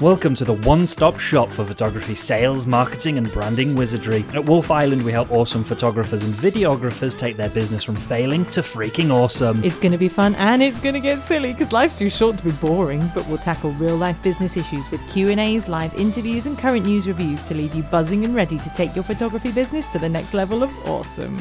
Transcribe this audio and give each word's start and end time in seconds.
Welcome 0.00 0.34
to 0.36 0.46
the 0.46 0.54
one 0.54 0.86
stop 0.86 1.20
shop 1.20 1.52
for 1.52 1.62
photography 1.62 2.14
sales, 2.14 2.66
marketing, 2.66 3.18
and 3.18 3.30
branding 3.30 3.74
wizardry. 3.74 4.24
At 4.32 4.46
Wolf 4.46 4.70
Island, 4.70 5.02
we 5.02 5.12
help 5.12 5.30
awesome 5.30 5.62
photographers 5.62 6.24
and 6.24 6.32
videographers 6.32 7.14
take 7.14 7.36
their 7.36 7.50
business 7.50 7.84
from 7.84 7.96
failing 7.96 8.46
to 8.46 8.62
freaking 8.62 9.10
awesome. 9.10 9.62
It's 9.62 9.76
going 9.76 9.92
to 9.92 9.98
be 9.98 10.08
fun 10.08 10.36
and 10.36 10.62
it's 10.62 10.80
going 10.80 10.94
to 10.94 11.00
get 11.00 11.20
silly 11.20 11.52
because 11.52 11.72
life's 11.72 11.98
too 11.98 12.08
short 12.08 12.38
to 12.38 12.44
be 12.44 12.52
boring, 12.52 13.10
but 13.14 13.28
we'll 13.28 13.36
tackle 13.36 13.72
real 13.72 13.96
life 13.96 14.22
business 14.22 14.56
issues 14.56 14.90
with 14.90 15.06
Q&As, 15.10 15.68
live 15.68 15.94
interviews 15.96 16.46
and 16.46 16.56
current 16.56 16.86
news 16.86 17.06
reviews 17.06 17.42
to 17.42 17.54
leave 17.54 17.74
you 17.74 17.82
buzzing 17.82 18.24
and 18.24 18.34
ready 18.34 18.58
to 18.58 18.70
take 18.70 18.94
your 18.94 19.04
photography 19.04 19.52
business 19.52 19.86
to 19.88 19.98
the 19.98 20.08
next 20.08 20.32
level 20.32 20.62
of 20.62 20.70
awesome. 20.88 21.36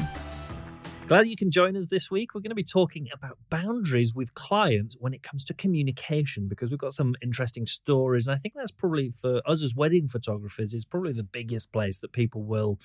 Glad 1.09 1.27
you 1.27 1.35
can 1.35 1.49
join 1.49 1.75
us 1.75 1.87
this 1.87 2.11
week. 2.11 2.35
We're 2.35 2.41
going 2.41 2.51
to 2.51 2.55
be 2.55 2.63
talking 2.63 3.07
about 3.11 3.39
boundaries 3.49 4.13
with 4.13 4.35
clients 4.35 4.95
when 4.99 5.11
it 5.11 5.23
comes 5.23 5.43
to 5.45 5.55
communication 5.55 6.47
because 6.47 6.69
we've 6.69 6.77
got 6.77 6.93
some 6.93 7.15
interesting 7.19 7.65
stories. 7.65 8.27
And 8.27 8.35
I 8.35 8.37
think 8.37 8.53
that's 8.53 8.69
probably 8.69 9.09
for 9.09 9.41
us 9.43 9.63
as 9.63 9.73
wedding 9.73 10.07
photographers, 10.07 10.71
is 10.75 10.85
probably 10.85 11.13
the 11.13 11.23
biggest 11.23 11.71
place 11.71 11.97
that 11.97 12.11
people 12.11 12.43
will 12.43 12.77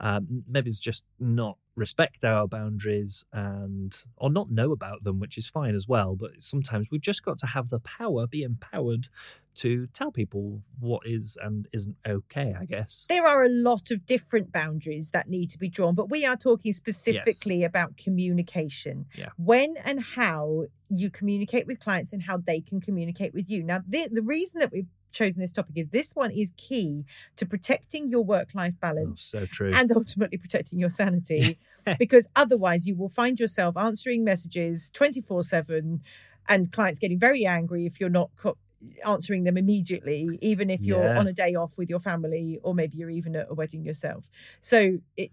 um, 0.00 0.44
maybe 0.48 0.70
it's 0.70 0.78
just 0.78 1.04
not 1.18 1.56
respect 1.78 2.24
our 2.24 2.48
boundaries 2.48 3.24
and 3.32 4.02
or 4.16 4.30
not 4.30 4.50
know 4.50 4.72
about 4.72 5.04
them 5.04 5.20
which 5.20 5.38
is 5.38 5.46
fine 5.46 5.76
as 5.76 5.86
well 5.86 6.16
but 6.16 6.30
sometimes 6.40 6.88
we've 6.90 7.00
just 7.00 7.24
got 7.24 7.38
to 7.38 7.46
have 7.46 7.68
the 7.68 7.78
power 7.80 8.26
be 8.26 8.42
empowered 8.42 9.08
to 9.54 9.86
tell 9.88 10.10
people 10.10 10.60
what 10.80 11.02
is 11.06 11.38
and 11.42 11.68
isn't 11.72 11.96
okay 12.06 12.54
i 12.60 12.64
guess 12.64 13.06
there 13.08 13.26
are 13.26 13.44
a 13.44 13.48
lot 13.48 13.90
of 13.92 14.04
different 14.06 14.50
boundaries 14.50 15.10
that 15.10 15.28
need 15.28 15.50
to 15.50 15.58
be 15.58 15.68
drawn 15.68 15.94
but 15.94 16.10
we 16.10 16.26
are 16.26 16.36
talking 16.36 16.72
specifically 16.72 17.60
yes. 17.60 17.68
about 17.68 17.96
communication 17.96 19.06
yeah. 19.14 19.28
when 19.36 19.76
and 19.84 20.02
how 20.02 20.64
you 20.90 21.10
communicate 21.10 21.66
with 21.66 21.78
clients 21.78 22.12
and 22.12 22.22
how 22.22 22.36
they 22.36 22.60
can 22.60 22.80
communicate 22.80 23.32
with 23.32 23.48
you 23.48 23.62
now 23.62 23.80
the, 23.86 24.08
the 24.10 24.22
reason 24.22 24.58
that 24.58 24.72
we've 24.72 24.86
chosen 25.18 25.40
this 25.40 25.52
topic 25.52 25.76
is 25.76 25.88
this 25.88 26.12
one 26.14 26.30
is 26.30 26.52
key 26.56 27.04
to 27.36 27.44
protecting 27.44 28.08
your 28.08 28.22
work 28.22 28.54
life 28.54 28.74
balance 28.80 29.32
oh, 29.34 29.40
so 29.40 29.46
true. 29.46 29.72
and 29.74 29.90
ultimately 29.92 30.38
protecting 30.38 30.78
your 30.78 30.90
sanity 30.90 31.58
because 31.98 32.28
otherwise 32.36 32.86
you 32.86 32.94
will 32.94 33.08
find 33.08 33.40
yourself 33.40 33.76
answering 33.76 34.22
messages 34.22 34.90
24 34.94 35.42
7 35.42 36.00
and 36.48 36.72
clients 36.72 36.98
getting 36.98 37.18
very 37.18 37.44
angry 37.44 37.84
if 37.84 37.98
you're 38.00 38.08
not 38.08 38.30
co- 38.36 38.56
answering 39.04 39.42
them 39.42 39.56
immediately 39.56 40.38
even 40.40 40.70
if 40.70 40.82
you're 40.82 41.02
yeah. 41.02 41.18
on 41.18 41.26
a 41.26 41.32
day 41.32 41.54
off 41.56 41.76
with 41.76 41.90
your 41.90 41.98
family 41.98 42.60
or 42.62 42.74
maybe 42.74 42.96
you're 42.96 43.10
even 43.10 43.34
at 43.34 43.48
a 43.50 43.54
wedding 43.54 43.84
yourself. 43.84 44.28
So 44.60 44.98
it 45.16 45.32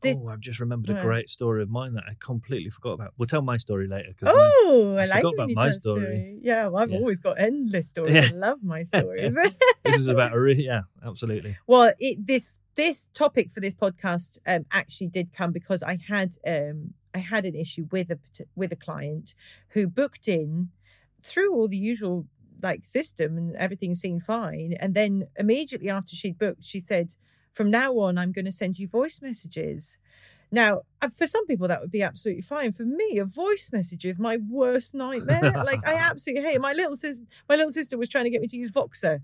this, 0.00 0.16
oh, 0.18 0.28
I've 0.28 0.40
just 0.40 0.60
remembered 0.60 0.96
a 0.96 1.00
great 1.00 1.28
story 1.28 1.62
of 1.62 1.70
mine 1.70 1.94
that 1.94 2.04
I 2.08 2.12
completely 2.20 2.70
forgot 2.70 2.92
about. 2.92 3.14
We'll 3.18 3.26
tell 3.26 3.42
my 3.42 3.56
story 3.56 3.88
later. 3.88 4.12
Oh, 4.22 4.96
I, 4.96 5.02
I, 5.02 5.04
like 5.06 5.22
forgot 5.22 5.34
about 5.34 5.50
my 5.50 5.70
story. 5.70 6.02
story. 6.02 6.38
Yeah, 6.40 6.68
well, 6.68 6.82
I've 6.82 6.90
yeah. 6.90 6.98
always 6.98 7.20
got 7.20 7.40
endless 7.40 7.88
stories. 7.90 8.14
Yeah. 8.14 8.28
I 8.32 8.36
love 8.36 8.62
my 8.62 8.82
stories. 8.84 9.34
this 9.84 9.96
is 9.96 10.08
about 10.08 10.34
a 10.34 10.40
re- 10.40 10.54
yeah, 10.54 10.82
absolutely. 11.04 11.56
Well, 11.66 11.92
it, 11.98 12.26
this 12.26 12.58
this 12.76 13.08
topic 13.12 13.50
for 13.50 13.58
this 13.58 13.74
podcast 13.74 14.38
um, 14.46 14.64
actually 14.70 15.08
did 15.08 15.32
come 15.32 15.50
because 15.50 15.82
I 15.82 15.98
had 16.08 16.34
um, 16.46 16.94
I 17.12 17.18
had 17.18 17.44
an 17.44 17.56
issue 17.56 17.88
with 17.90 18.10
a 18.10 18.18
with 18.54 18.72
a 18.72 18.76
client 18.76 19.34
who 19.70 19.88
booked 19.88 20.28
in 20.28 20.70
through 21.22 21.52
all 21.54 21.66
the 21.66 21.76
usual 21.76 22.26
like 22.62 22.84
system 22.84 23.36
and 23.36 23.56
everything 23.56 23.94
seemed 23.94 24.22
fine, 24.22 24.76
and 24.78 24.94
then 24.94 25.26
immediately 25.36 25.90
after 25.90 26.14
she'd 26.14 26.38
booked, 26.38 26.64
she 26.64 26.78
said 26.78 27.16
from 27.52 27.70
now 27.70 27.98
on, 27.98 28.18
I'm 28.18 28.32
going 28.32 28.44
to 28.44 28.52
send 28.52 28.78
you 28.78 28.88
voice 28.88 29.20
messages. 29.22 29.98
Now, 30.50 30.82
uh, 31.02 31.08
for 31.08 31.26
some 31.26 31.46
people, 31.46 31.68
that 31.68 31.80
would 31.80 31.90
be 31.90 32.02
absolutely 32.02 32.42
fine. 32.42 32.72
For 32.72 32.84
me, 32.84 33.18
a 33.18 33.24
voice 33.24 33.70
message 33.72 34.04
is 34.06 34.18
my 34.18 34.38
worst 34.48 34.94
nightmare. 34.94 35.52
like, 35.64 35.86
I 35.86 35.94
absolutely 35.98 36.44
hate 36.44 36.56
it. 36.56 36.60
My 36.60 36.72
little 36.72 36.96
sister, 36.96 37.22
my 37.48 37.56
little 37.56 37.72
sister 37.72 37.98
was 37.98 38.08
trying 38.08 38.24
to 38.24 38.30
get 38.30 38.40
me 38.40 38.48
to 38.48 38.56
use 38.56 38.72
Voxer. 38.72 39.20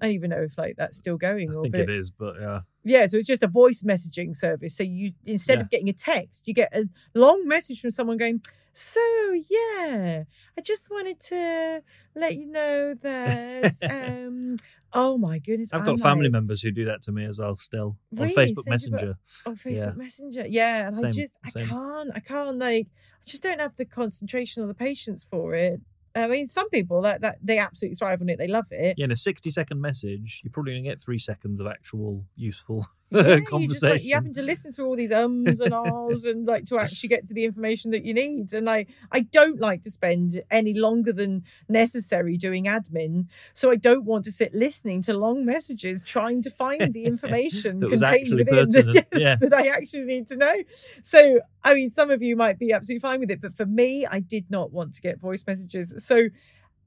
I 0.00 0.06
don't 0.06 0.14
even 0.14 0.30
know 0.30 0.42
if 0.42 0.58
like 0.58 0.74
that's 0.76 0.96
still 0.96 1.16
going. 1.16 1.50
I 1.50 1.54
or, 1.54 1.62
think 1.62 1.72
but, 1.72 1.82
it 1.82 1.90
is, 1.90 2.10
but 2.10 2.34
yeah. 2.40 2.60
Yeah, 2.82 3.06
so 3.06 3.18
it's 3.18 3.28
just 3.28 3.44
a 3.44 3.48
voice 3.48 3.84
messaging 3.84 4.34
service. 4.34 4.76
So 4.76 4.82
you 4.82 5.12
instead 5.24 5.58
yeah. 5.58 5.62
of 5.62 5.70
getting 5.70 5.88
a 5.88 5.92
text, 5.92 6.48
you 6.48 6.54
get 6.54 6.74
a 6.74 6.84
long 7.14 7.46
message 7.46 7.80
from 7.80 7.92
someone 7.92 8.16
going, 8.16 8.40
"So 8.72 9.00
yeah, 9.48 10.24
I 10.58 10.60
just 10.60 10.90
wanted 10.90 11.20
to 11.20 11.82
let 12.16 12.34
you 12.36 12.46
know 12.46 12.94
that 12.94 13.74
um, 13.88 14.56
Oh 14.94 15.16
my 15.16 15.38
goodness! 15.38 15.72
I've 15.72 15.84
got 15.84 15.98
family 16.00 16.24
like, 16.24 16.32
members 16.32 16.60
who 16.62 16.70
do 16.70 16.84
that 16.84 17.02
to 17.02 17.12
me 17.12 17.24
as 17.24 17.38
well. 17.38 17.56
Still 17.56 17.96
really? 18.12 18.28
on 18.28 18.36
Facebook 18.36 18.68
Messenger. 18.68 19.14
On 19.46 19.56
Facebook 19.56 19.76
yeah. 19.76 19.92
Messenger, 19.96 20.46
yeah. 20.46 20.84
And 20.84 20.94
same, 20.94 21.06
I 21.06 21.10
just, 21.10 21.38
I 21.44 21.48
same. 21.50 21.68
can't, 21.68 22.10
I 22.14 22.20
can't 22.20 22.58
like, 22.58 22.86
I 22.86 23.24
just 23.24 23.42
don't 23.42 23.58
have 23.58 23.74
the 23.76 23.84
concentration 23.84 24.62
or 24.62 24.66
the 24.66 24.74
patience 24.74 25.26
for 25.28 25.54
it. 25.54 25.80
I 26.14 26.26
mean, 26.26 26.46
some 26.46 26.68
people 26.68 27.00
that, 27.02 27.22
that 27.22 27.38
they 27.42 27.56
absolutely 27.56 27.94
thrive 27.94 28.20
on 28.20 28.28
it. 28.28 28.36
They 28.36 28.48
love 28.48 28.66
it. 28.70 28.96
Yeah, 28.98 29.06
in 29.06 29.12
a 29.12 29.16
sixty-second 29.16 29.80
message, 29.80 30.42
you're 30.44 30.52
probably 30.52 30.72
going 30.72 30.84
to 30.84 30.90
get 30.90 31.00
three 31.00 31.18
seconds 31.18 31.58
of 31.58 31.66
actual 31.66 32.24
useful 32.36 32.86
yeah, 33.14 33.40
conversation. 33.40 33.60
You 33.60 33.68
just, 33.68 33.82
like, 33.82 34.04
you're 34.04 34.16
having 34.16 34.34
to 34.34 34.42
listen 34.42 34.72
through 34.72 34.86
all 34.86 34.96
these 34.96 35.12
ums 35.12 35.60
and 35.60 35.74
ahs 35.74 36.24
and 36.26 36.46
like 36.46 36.64
to 36.66 36.78
actually 36.78 37.08
get 37.08 37.26
to 37.28 37.34
the 37.34 37.44
information 37.44 37.90
that 37.92 38.04
you 38.04 38.14
need. 38.14 38.52
And 38.52 38.68
I, 38.68 38.86
I 39.10 39.20
don't 39.20 39.60
like 39.60 39.82
to 39.82 39.90
spend 39.90 40.40
any 40.50 40.74
longer 40.74 41.12
than 41.12 41.44
necessary 41.68 42.36
doing 42.36 42.64
admin. 42.64 43.26
So 43.54 43.70
I 43.70 43.76
don't 43.76 44.04
want 44.04 44.24
to 44.24 44.32
sit 44.32 44.54
listening 44.54 45.02
to 45.02 45.14
long 45.14 45.44
messages 45.44 46.02
trying 46.02 46.42
to 46.42 46.50
find 46.50 46.92
the 46.92 47.04
information 47.12 47.80
contained 47.80 48.34
within 48.34 48.68
the, 48.68 49.06
yeah. 49.14 49.36
that 49.40 49.54
I 49.54 49.68
actually 49.68 50.04
need 50.04 50.26
to 50.28 50.36
know. 50.36 50.54
So 51.02 51.40
I 51.64 51.74
mean, 51.74 51.90
some 51.90 52.10
of 52.10 52.22
you 52.22 52.36
might 52.36 52.58
be 52.58 52.72
absolutely 52.72 53.00
fine 53.00 53.20
with 53.20 53.30
it, 53.30 53.40
but 53.40 53.54
for 53.54 53.66
me, 53.66 54.06
I 54.06 54.20
did 54.20 54.50
not 54.50 54.72
want 54.72 54.94
to 54.94 55.00
get 55.00 55.20
voice 55.20 55.44
messages. 55.46 55.94
So 55.98 56.28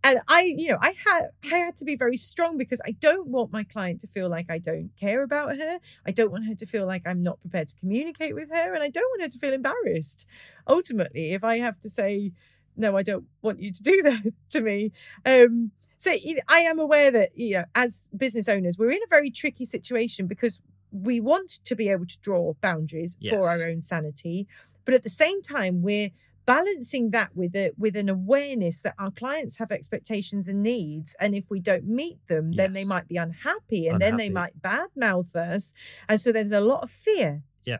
and 0.05 0.19
I, 0.27 0.53
you 0.55 0.67
know, 0.67 0.77
I 0.79 0.93
had 1.03 1.29
I 1.51 1.57
had 1.57 1.75
to 1.77 1.85
be 1.85 1.95
very 1.95 2.15
strong 2.15 2.57
because 2.59 2.79
I 2.85 2.91
don't 2.91 3.27
want 3.27 3.51
my 3.51 3.63
client 3.63 4.01
to 4.01 4.07
feel 4.07 4.29
like 4.29 4.51
I 4.51 4.59
don't 4.59 4.91
care 4.99 5.23
about 5.23 5.57
her. 5.57 5.79
I 6.05 6.11
don't 6.11 6.31
want 6.31 6.45
her 6.45 6.53
to 6.53 6.65
feel 6.67 6.85
like 6.85 7.01
I'm 7.07 7.23
not 7.23 7.41
prepared 7.41 7.69
to 7.69 7.75
communicate 7.75 8.35
with 8.35 8.49
her, 8.49 8.73
and 8.75 8.83
I 8.83 8.89
don't 8.89 9.09
want 9.13 9.23
her 9.23 9.29
to 9.29 9.39
feel 9.39 9.53
embarrassed. 9.53 10.27
Ultimately, 10.67 11.33
if 11.33 11.43
I 11.43 11.57
have 11.57 11.79
to 11.81 11.89
say, 11.89 12.31
no, 12.77 12.95
I 12.95 13.01
don't 13.01 13.25
want 13.41 13.59
you 13.59 13.71
to 13.71 13.81
do 13.81 14.01
that 14.03 14.31
to 14.51 14.61
me. 14.61 14.91
Um, 15.25 15.71
so 15.97 16.11
you 16.11 16.35
know, 16.35 16.41
I 16.47 16.59
am 16.59 16.77
aware 16.77 17.09
that 17.09 17.31
you 17.35 17.53
know, 17.55 17.65
as 17.73 18.07
business 18.15 18.47
owners, 18.47 18.77
we're 18.77 18.91
in 18.91 19.01
a 19.03 19.09
very 19.09 19.31
tricky 19.31 19.65
situation 19.65 20.27
because 20.27 20.61
we 20.91 21.19
want 21.19 21.49
to 21.65 21.75
be 21.75 21.89
able 21.89 22.05
to 22.05 22.19
draw 22.19 22.53
boundaries 22.61 23.17
yes. 23.19 23.33
for 23.33 23.49
our 23.49 23.67
own 23.67 23.81
sanity, 23.81 24.47
but 24.85 24.93
at 24.93 25.01
the 25.01 25.09
same 25.09 25.41
time, 25.41 25.81
we're 25.81 26.11
balancing 26.45 27.11
that 27.11 27.35
with 27.35 27.55
a 27.55 27.71
with 27.77 27.95
an 27.95 28.09
awareness 28.09 28.81
that 28.81 28.93
our 28.99 29.11
clients 29.11 29.57
have 29.57 29.71
expectations 29.71 30.47
and 30.47 30.61
needs 30.61 31.15
and 31.19 31.35
if 31.35 31.49
we 31.49 31.59
don't 31.59 31.85
meet 31.85 32.19
them 32.27 32.51
yes. 32.51 32.57
then 32.57 32.73
they 32.73 32.85
might 32.85 33.07
be 33.07 33.17
unhappy 33.17 33.87
and 33.87 33.95
unhappy. 33.95 34.11
then 34.11 34.17
they 34.17 34.29
might 34.29 34.61
badmouth 34.61 35.35
us 35.35 35.73
and 36.07 36.21
so 36.21 36.31
there's 36.31 36.51
a 36.51 36.59
lot 36.59 36.83
of 36.83 36.91
fear 36.91 37.43
yeah 37.63 37.77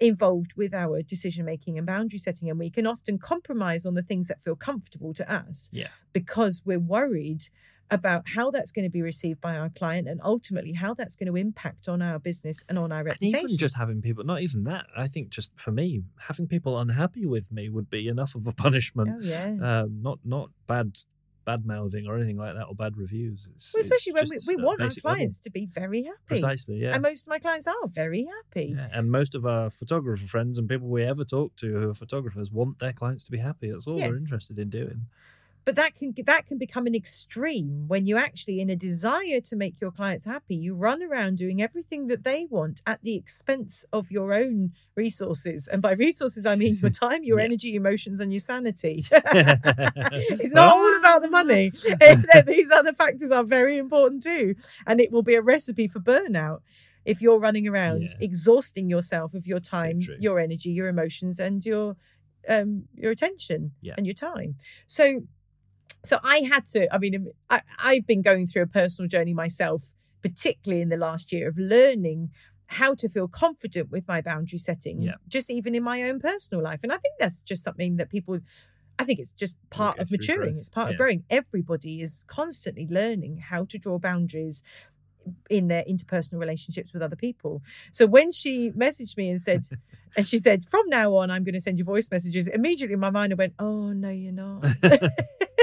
involved 0.00 0.52
with 0.56 0.74
our 0.74 1.02
decision 1.02 1.44
making 1.44 1.78
and 1.78 1.86
boundary 1.86 2.18
setting 2.18 2.50
and 2.50 2.58
we 2.58 2.70
can 2.70 2.86
often 2.86 3.18
compromise 3.18 3.86
on 3.86 3.94
the 3.94 4.02
things 4.02 4.28
that 4.28 4.40
feel 4.42 4.56
comfortable 4.56 5.14
to 5.14 5.32
us 5.32 5.70
yeah 5.72 5.88
because 6.12 6.62
we're 6.64 6.78
worried 6.78 7.44
about 7.90 8.28
how 8.28 8.50
that's 8.50 8.72
going 8.72 8.84
to 8.84 8.90
be 8.90 9.02
received 9.02 9.40
by 9.40 9.56
our 9.56 9.70
client 9.70 10.08
and 10.08 10.20
ultimately 10.22 10.72
how 10.72 10.94
that's 10.94 11.16
going 11.16 11.26
to 11.26 11.36
impact 11.36 11.88
on 11.88 12.02
our 12.02 12.18
business 12.18 12.62
and 12.68 12.78
on 12.78 12.92
our 12.92 13.04
reputation. 13.04 13.38
And 13.38 13.44
even 13.44 13.56
just 13.56 13.76
having 13.76 14.02
people, 14.02 14.24
not 14.24 14.42
even 14.42 14.64
that, 14.64 14.86
I 14.96 15.06
think 15.06 15.30
just 15.30 15.52
for 15.56 15.70
me, 15.70 16.02
having 16.18 16.46
people 16.46 16.78
unhappy 16.78 17.26
with 17.26 17.50
me 17.50 17.68
would 17.68 17.90
be 17.90 18.08
enough 18.08 18.34
of 18.34 18.46
a 18.46 18.52
punishment. 18.64 19.10
Oh, 19.14 19.20
yeah. 19.20 19.56
Um, 19.62 20.00
not 20.02 20.18
not 20.24 20.50
bad 20.66 20.98
bad 21.44 21.64
mouthing 21.64 22.06
or 22.06 22.14
anything 22.14 22.36
like 22.36 22.54
that 22.54 22.64
or 22.64 22.74
bad 22.74 22.94
reviews. 22.98 23.48
It's, 23.54 23.72
well, 23.72 23.80
especially 23.80 24.12
when 24.12 24.26
we, 24.30 24.54
we 24.54 24.62
want 24.62 24.82
our 24.82 24.90
clients 24.90 25.38
level. 25.38 25.44
to 25.44 25.50
be 25.50 25.64
very 25.64 26.02
happy. 26.02 26.18
Precisely, 26.26 26.76
yeah. 26.76 26.92
And 26.92 27.00
most 27.02 27.22
of 27.22 27.30
my 27.30 27.38
clients 27.38 27.66
are 27.66 27.72
very 27.86 28.26
happy. 28.26 28.74
Yeah, 28.76 28.88
and 28.92 29.10
most 29.10 29.34
of 29.34 29.46
our 29.46 29.70
photographer 29.70 30.26
friends 30.26 30.58
and 30.58 30.68
people 30.68 30.88
we 30.88 31.04
ever 31.04 31.24
talk 31.24 31.56
to 31.56 31.72
who 31.72 31.88
are 31.88 31.94
photographers 31.94 32.52
want 32.52 32.80
their 32.80 32.92
clients 32.92 33.24
to 33.24 33.30
be 33.30 33.38
happy. 33.38 33.70
That's 33.70 33.86
all 33.86 33.96
yes. 33.96 34.08
they're 34.08 34.16
interested 34.16 34.58
in 34.58 34.68
doing 34.68 35.06
but 35.64 35.76
that 35.76 35.94
can 35.94 36.14
that 36.24 36.46
can 36.46 36.58
become 36.58 36.86
an 36.86 36.94
extreme 36.94 37.84
when 37.88 38.06
you 38.06 38.16
actually 38.16 38.60
in 38.60 38.70
a 38.70 38.76
desire 38.76 39.40
to 39.40 39.56
make 39.56 39.80
your 39.80 39.90
clients 39.90 40.24
happy 40.24 40.54
you 40.54 40.74
run 40.74 41.02
around 41.02 41.36
doing 41.36 41.60
everything 41.60 42.06
that 42.06 42.24
they 42.24 42.46
want 42.48 42.80
at 42.86 43.02
the 43.02 43.14
expense 43.14 43.84
of 43.92 44.10
your 44.10 44.32
own 44.32 44.72
resources 44.94 45.68
and 45.68 45.82
by 45.82 45.92
resources 45.92 46.46
i 46.46 46.56
mean 46.56 46.76
your 46.80 46.90
time 47.04 47.22
your 47.22 47.38
yeah. 47.38 47.44
energy 47.44 47.74
emotions 47.74 48.20
and 48.20 48.32
your 48.32 48.40
sanity 48.40 49.06
it's 49.12 50.54
not 50.54 50.76
all 50.76 50.96
about 50.96 51.22
the 51.22 51.28
money 51.30 51.70
these 52.46 52.70
other 52.70 52.92
factors 52.92 53.30
are 53.30 53.44
very 53.44 53.78
important 53.78 54.22
too 54.22 54.54
and 54.86 55.00
it 55.00 55.12
will 55.12 55.22
be 55.22 55.34
a 55.34 55.42
recipe 55.42 55.86
for 55.86 56.00
burnout 56.00 56.60
if 57.04 57.22
you're 57.22 57.38
running 57.38 57.66
around 57.66 58.02
yeah. 58.02 58.08
exhausting 58.20 58.88
yourself 58.88 59.34
of 59.34 59.46
your 59.46 59.60
time 59.60 60.00
so 60.00 60.12
your 60.18 60.38
energy 60.38 60.70
your 60.70 60.88
emotions 60.88 61.38
and 61.38 61.64
your 61.64 61.96
um 62.48 62.84
your 62.94 63.10
attention 63.10 63.72
yeah. 63.80 63.94
and 63.96 64.06
your 64.06 64.14
time 64.14 64.54
so 64.86 65.22
so 66.04 66.18
I 66.22 66.38
had 66.40 66.66
to, 66.68 66.92
I 66.94 66.98
mean, 66.98 67.28
I, 67.50 67.62
I've 67.78 68.06
been 68.06 68.22
going 68.22 68.46
through 68.46 68.62
a 68.62 68.66
personal 68.66 69.08
journey 69.08 69.34
myself, 69.34 69.82
particularly 70.22 70.82
in 70.82 70.88
the 70.88 70.96
last 70.96 71.32
year 71.32 71.48
of 71.48 71.58
learning 71.58 72.30
how 72.66 72.94
to 72.94 73.08
feel 73.08 73.28
confident 73.28 73.90
with 73.90 74.06
my 74.06 74.20
boundary 74.20 74.58
setting, 74.58 75.00
yeah. 75.02 75.12
just 75.26 75.50
even 75.50 75.74
in 75.74 75.82
my 75.82 76.02
own 76.02 76.20
personal 76.20 76.62
life. 76.62 76.80
And 76.82 76.92
I 76.92 76.98
think 76.98 77.14
that's 77.18 77.40
just 77.40 77.62
something 77.62 77.96
that 77.96 78.10
people 78.10 78.40
I 79.00 79.04
think 79.04 79.20
it's 79.20 79.32
just 79.32 79.56
part 79.70 79.98
of 80.00 80.10
maturing. 80.10 80.40
growth. 80.54 80.58
It's 80.58 80.68
part 80.68 80.88
Yeah. 80.88 80.94
of 80.94 80.98
growing. 80.98 81.24
Everybody 81.30 82.02
is 82.02 82.24
constantly 82.26 82.86
learning 82.90 83.38
how 83.38 83.64
to 83.66 83.78
draw 83.78 83.98
boundaries 83.98 84.62
in 85.50 85.68
their 85.68 85.84
interpersonal 85.84 86.38
relationships 86.38 86.92
with 86.92 87.02
other 87.02 87.16
people. 87.16 87.62
So 87.92 88.06
when 88.06 88.32
she 88.32 88.70
messaged 88.70 89.16
me 89.16 89.30
and 89.30 89.40
said, 89.40 89.64
and 90.16 90.26
she 90.26 90.38
said, 90.38 90.64
from 90.70 90.88
now 90.88 91.14
on, 91.16 91.30
I'm 91.30 91.44
going 91.44 91.54
to 91.54 91.60
send 91.60 91.78
you 91.78 91.84
voice 91.84 92.10
messages. 92.10 92.48
Immediately, 92.48 92.96
my 92.96 93.10
mind, 93.10 93.36
went, 93.36 93.54
oh 93.58 93.92
no, 93.92 94.10
you're 94.10 94.32
not. 94.32 94.64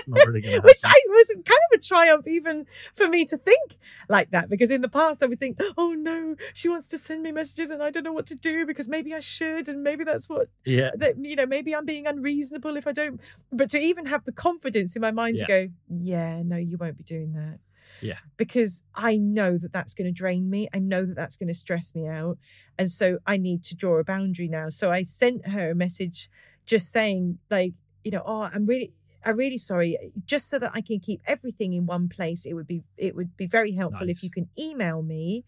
not 0.07 0.27
really 0.27 0.41
Which. 0.63 0.81
I 0.85 1.01
was 1.09 1.31
kind 1.33 1.45
of 1.47 1.77
a 1.77 1.81
triumph 1.81 2.27
even 2.27 2.65
for 2.93 3.07
me 3.07 3.25
to 3.25 3.37
think 3.37 3.77
like 4.09 4.31
that 4.31 4.49
because 4.49 4.71
in 4.71 4.81
the 4.81 4.89
past 4.89 5.23
I 5.23 5.27
would 5.27 5.39
think, 5.39 5.59
oh 5.77 5.93
no, 5.93 6.35
she 6.53 6.69
wants 6.69 6.87
to 6.89 6.97
send 6.97 7.23
me 7.23 7.31
messages 7.31 7.69
and 7.69 7.81
I 7.81 7.89
don't 7.89 8.03
know 8.03 8.13
what 8.13 8.27
to 8.27 8.35
do 8.35 8.65
because 8.65 8.87
maybe 8.87 9.13
I 9.13 9.19
should 9.19 9.69
and 9.69 9.83
maybe 9.83 10.03
that's 10.03 10.29
what 10.29 10.49
yeah. 10.65 10.91
that 10.95 11.17
you 11.17 11.35
know 11.35 11.45
maybe 11.45 11.75
I'm 11.75 11.85
being 11.85 12.07
unreasonable 12.07 12.77
if 12.77 12.87
I 12.87 12.91
don't. 12.91 13.19
But 13.51 13.69
to 13.71 13.79
even 13.79 14.05
have 14.05 14.25
the 14.25 14.31
confidence 14.31 14.95
in 14.95 15.01
my 15.01 15.11
mind 15.11 15.37
to 15.37 15.45
go, 15.45 15.67
yeah, 15.89 16.41
no, 16.43 16.57
you 16.57 16.77
won't 16.77 16.97
be 16.97 17.03
doing 17.03 17.33
that. 17.33 17.59
Yeah. 18.01 18.17
Because 18.37 18.83
I 18.93 19.17
know 19.17 19.57
that 19.57 19.73
that's 19.73 19.93
going 19.93 20.07
to 20.07 20.11
drain 20.11 20.49
me. 20.49 20.67
I 20.73 20.79
know 20.79 21.05
that 21.05 21.15
that's 21.15 21.37
going 21.37 21.47
to 21.47 21.53
stress 21.53 21.95
me 21.95 22.07
out. 22.07 22.37
And 22.77 22.91
so 22.91 23.19
I 23.25 23.37
need 23.37 23.63
to 23.63 23.75
draw 23.75 23.99
a 23.99 24.03
boundary 24.03 24.47
now. 24.47 24.69
So 24.69 24.91
I 24.91 25.03
sent 25.03 25.47
her 25.47 25.71
a 25.71 25.75
message 25.75 26.29
just 26.65 26.91
saying, 26.91 27.39
like, 27.49 27.73
you 28.03 28.11
know, 28.11 28.23
oh, 28.25 28.49
I'm 28.53 28.65
really. 28.65 28.91
I'm 29.27 29.37
really 29.37 29.57
sorry. 29.57 29.97
Just 30.25 30.51
so 30.51 30.59
that 30.59 30.69
I 30.75 30.81
can 30.81 30.99
keep 30.99 31.19
everything 31.25 31.73
in 31.73 31.87
one 31.87 32.09
place, 32.09 32.45
it 32.45 32.53
would 32.53 32.67
be 32.67 32.83
it 32.95 33.15
would 33.15 33.35
be 33.35 33.47
very 33.47 33.71
helpful 33.71 34.07
if 34.07 34.21
you 34.21 34.29
can 34.29 34.47
email 34.59 35.01
me. 35.01 35.43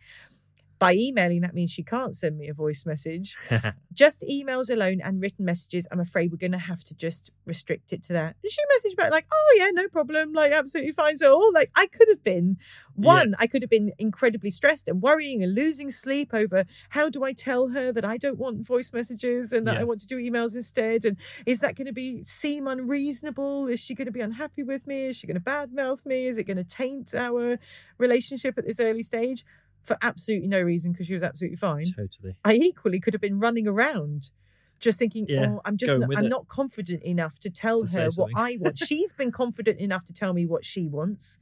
By 0.79 0.93
emailing, 0.93 1.41
that 1.41 1.53
means 1.53 1.71
she 1.71 1.83
can't 1.83 2.15
send 2.15 2.37
me 2.37 2.47
a 2.49 2.53
voice 2.53 2.85
message 2.85 3.35
just 3.93 4.23
emails 4.29 4.69
alone 4.71 5.01
and 5.03 5.19
written 5.21 5.43
messages, 5.45 5.87
I'm 5.91 5.99
afraid 5.99 6.31
we're 6.31 6.37
going 6.37 6.51
to 6.51 6.57
have 6.57 6.83
to 6.85 6.93
just 6.93 7.31
restrict 7.45 7.93
it 7.93 8.03
to 8.03 8.13
that. 8.13 8.35
And 8.43 8.51
she 8.51 8.61
messaged 8.75 8.95
back 8.95 9.11
like, 9.11 9.25
"Oh 9.31 9.55
yeah, 9.59 9.69
no 9.71 9.87
problem, 9.87 10.33
like 10.33 10.51
absolutely 10.51 10.93
fine." 10.93 11.17
So 11.17 11.33
all 11.33 11.51
like 11.53 11.71
I 11.75 11.87
could 11.87 12.07
have 12.09 12.23
been 12.23 12.57
one, 12.95 13.35
I 13.39 13.47
could 13.47 13.61
have 13.61 13.69
been 13.69 13.91
incredibly 13.99 14.51
stressed 14.51 14.87
and 14.87 15.01
worrying 15.01 15.43
and 15.43 15.53
losing 15.53 15.91
sleep 15.91 16.33
over 16.33 16.65
how 16.89 17.09
do 17.09 17.23
I 17.23 17.33
tell 17.33 17.69
her 17.69 17.91
that 17.91 18.05
I 18.05 18.17
don't 18.17 18.37
want 18.37 18.65
voice 18.65 18.91
messages 18.93 19.53
and 19.53 19.67
that 19.67 19.75
Yeah. 19.75 19.81
I 19.81 19.83
want 19.83 19.99
to 20.01 20.07
do 20.07 20.17
emails 20.17 20.55
instead, 20.55 21.05
and 21.05 21.17
is 21.45 21.59
that 21.59 21.75
going 21.75 21.87
to 21.87 21.93
be 21.93 22.23
seem 22.23 22.67
unreasonable? 22.67 23.67
Is 23.67 23.79
she 23.79 23.95
going 23.95 24.05
to 24.07 24.11
be 24.11 24.21
unhappy 24.21 24.63
with 24.63 24.85
me? 24.87 25.07
Is 25.07 25.15
she 25.17 25.27
going 25.27 25.39
to 25.39 25.43
badmouth 25.43 26.05
me? 26.05 26.27
Is 26.27 26.37
it 26.37 26.43
going 26.43 26.57
to 26.57 26.63
taint 26.63 27.13
our 27.15 27.57
relationship 27.97 28.57
at 28.57 28.65
this 28.65 28.79
early 28.79 29.03
stage? 29.03 29.45
For 29.87 29.97
absolutely 30.01 30.49
no 30.49 30.61
reason, 30.61 30.91
because 30.91 31.07
she 31.07 31.13
was 31.13 31.23
absolutely 31.23 31.55
fine. 31.57 31.85
totally. 31.95 32.35
I 32.43 32.53
equally 32.69 32.99
could 32.99 33.13
have 33.13 33.21
been 33.21 33.39
running 33.39 33.67
around 33.67 34.31
just 34.79 34.99
thinking, 34.99 35.25
Yeah, 35.29 35.45
oh, 35.53 35.61
I'm 35.65 35.77
just 35.77 35.97
not, 35.97 36.09
I'm 36.17 36.25
it. 36.25 36.29
not 36.29 36.47
confident 36.49 37.01
enough 37.03 37.39
to 37.39 37.49
tell 37.49 37.79
To 37.81 37.99
her 38.01 38.09
what. 38.17 38.31
I 38.35 38.57
want. 38.59 38.77
She's 38.77 39.13
been 39.13 39.31
confident 39.31 39.79
enough 39.79 40.03
to 40.09 40.13
tell 40.13 40.33
me 40.33 40.45
what 40.45 40.63
she 40.65 40.87
wants. 40.87 41.37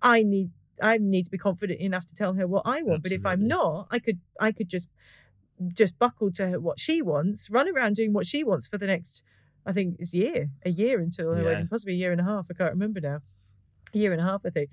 I 0.00 0.22
need 0.22 0.50
I 0.82 0.96
need 0.96 1.24
to 1.26 1.30
be 1.30 1.36
confident 1.36 1.78
enough 1.78 2.06
to 2.06 2.14
tell 2.14 2.32
her 2.38 2.46
what 2.46 2.62
I 2.64 2.80
want. 2.82 3.02
But 3.02 3.12
if 3.12 3.26
I'm 3.26 3.46
not, 3.46 3.88
I 3.90 3.98
could 3.98 4.18
I 4.40 4.50
could 4.52 4.70
just 4.70 4.88
just 5.82 5.98
buckle 5.98 6.32
to 6.32 6.48
her 6.48 6.58
what 6.58 6.80
she 6.80 7.02
wants, 7.02 7.50
run 7.50 7.68
around 7.68 7.96
doing 7.96 8.14
what 8.14 8.24
she 8.24 8.42
wants 8.42 8.66
for 8.66 8.78
the 8.78 8.86
next 8.86 9.22
I 9.66 9.72
think 9.72 9.96
it's 9.98 10.14
year, 10.14 10.48
a 10.64 10.70
year 10.70 11.00
until 11.00 11.34
her 11.34 11.42
Yeah. 11.42 11.48
wedding, 11.48 11.68
possibly 11.68 11.92
a 11.92 11.96
year 11.98 12.12
and 12.12 12.20
a 12.20 12.24
half. 12.24 12.46
I 12.50 12.54
can't 12.54 12.72
remember 12.72 12.98
now. 13.00 13.18
A 13.94 13.98
year 13.98 14.12
and 14.12 14.20
a 14.22 14.24
half, 14.24 14.40
I 14.46 14.50
think. 14.50 14.70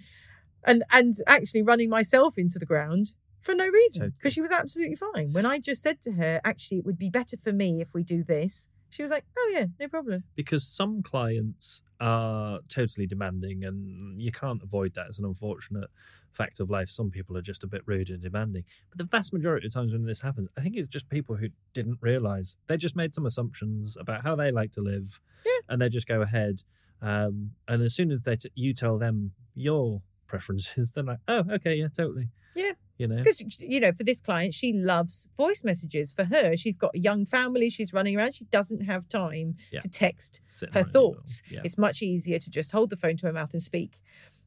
And 0.68 0.84
and 0.92 1.14
actually 1.26 1.64
running 1.64 1.90
myself 1.90 2.38
into 2.38 2.60
the 2.60 2.66
ground 2.66 3.14
for 3.42 3.56
no 3.56 3.68
reason 3.68 4.14
because 4.18 4.34
she 4.34 4.42
was 4.42 4.52
absolutely 4.52 4.96
fine. 4.98 5.30
When 5.32 5.46
I 5.46 5.58
just 5.60 5.82
said 5.82 6.02
to 6.04 6.12
her, 6.14 6.42
actually, 6.44 6.78
it 6.80 6.86
would 6.86 7.00
be 7.00 7.10
better 7.10 7.38
for 7.38 7.54
me 7.54 7.82
if 7.82 7.94
we 7.96 8.04
do 8.04 8.24
this. 8.24 8.68
She 8.90 9.02
was 9.02 9.12
like, 9.12 9.26
"Oh 9.38 9.50
yeah, 9.54 9.66
no 9.80 9.88
problem." 9.88 10.24
because 10.36 10.64
some 10.68 11.02
clients 11.02 11.82
are 12.00 12.60
totally 12.70 13.08
demanding 13.08 13.64
and 13.66 14.22
you 14.22 14.32
can't 14.32 14.62
avoid 14.62 14.94
that 14.94 15.08
it's 15.10 15.18
an 15.18 15.26
unfortunate 15.26 15.90
fact 16.32 16.60
of 16.60 16.70
life 16.70 16.88
some 16.90 17.10
people 17.10 17.36
are 17.36 17.42
just 17.42 17.64
a 17.64 17.68
bit 17.68 17.82
rude 17.88 18.12
and 18.12 18.22
demanding 18.22 18.64
but 18.92 19.00
the 19.00 19.04
vast 19.04 19.34
majority 19.34 19.66
of 19.66 19.74
times 19.74 19.92
when 19.92 20.06
this 20.06 20.22
happens 20.22 20.48
i 20.56 20.62
think 20.62 20.76
it's 20.76 20.88
just 20.88 21.10
people 21.10 21.36
who 21.36 21.48
didn't 21.74 21.98
realize 22.00 22.60
they 22.68 22.78
just 22.78 22.96
made 22.96 23.16
some 23.16 23.26
assumptions 23.26 23.98
about 24.00 24.22
how 24.22 24.36
they 24.36 24.52
like 24.52 24.72
to 24.72 24.80
live 24.82 25.20
Yeah. 25.44 25.52
and 25.70 25.82
they 25.82 25.90
just 25.90 26.08
go 26.08 26.22
ahead 26.22 26.62
um, 27.02 27.52
and 27.68 27.82
as 27.82 27.96
soon 27.96 28.12
as 28.12 28.22
they 28.22 28.36
t- 28.36 28.52
you 28.54 28.76
tell 28.76 29.00
them 29.00 29.32
your 29.56 30.04
preferences 30.28 30.92
they're 30.94 31.04
like 31.04 31.20
oh 31.28 31.44
okay 31.52 31.76
yeah 31.76 31.88
totally 31.88 32.28
Yeah. 32.56 32.74
you 32.98 33.08
know 33.08 33.16
Because 33.18 33.40
you 33.60 33.80
know, 33.80 33.92
for 33.92 34.04
this 34.04 34.22
client, 34.22 34.54
she 34.54 34.74
loves 34.74 35.28
voice 35.38 35.64
messages. 35.64 36.12
For 36.18 36.26
her, 36.26 36.56
she's 36.58 36.76
got 36.76 36.92
a 36.96 37.00
young 37.10 37.24
family. 37.26 37.70
She's 37.70 37.94
running 37.94 38.16
around. 38.18 38.34
She 38.34 38.46
doesn't 38.46 38.82
have 38.92 39.08
time 39.10 39.50
Yeah. 39.72 39.82
to 39.82 39.90
text 39.90 40.42
Sit 40.48 40.70
her 40.74 40.80
and 40.80 40.88
write 40.88 40.96
an 40.96 41.02
email. 41.02 41.14
thoughts. 41.14 41.42
yeah 41.54 41.62
It's 41.64 41.78
much 41.78 42.02
easier 42.02 42.40
to 42.46 42.50
just 42.60 42.72
hold 42.72 42.90
the 42.90 42.96
phone 43.04 43.18
to 43.18 43.26
her 43.28 43.34
mouth 43.40 43.54
and 43.54 43.62
speak 43.62 43.92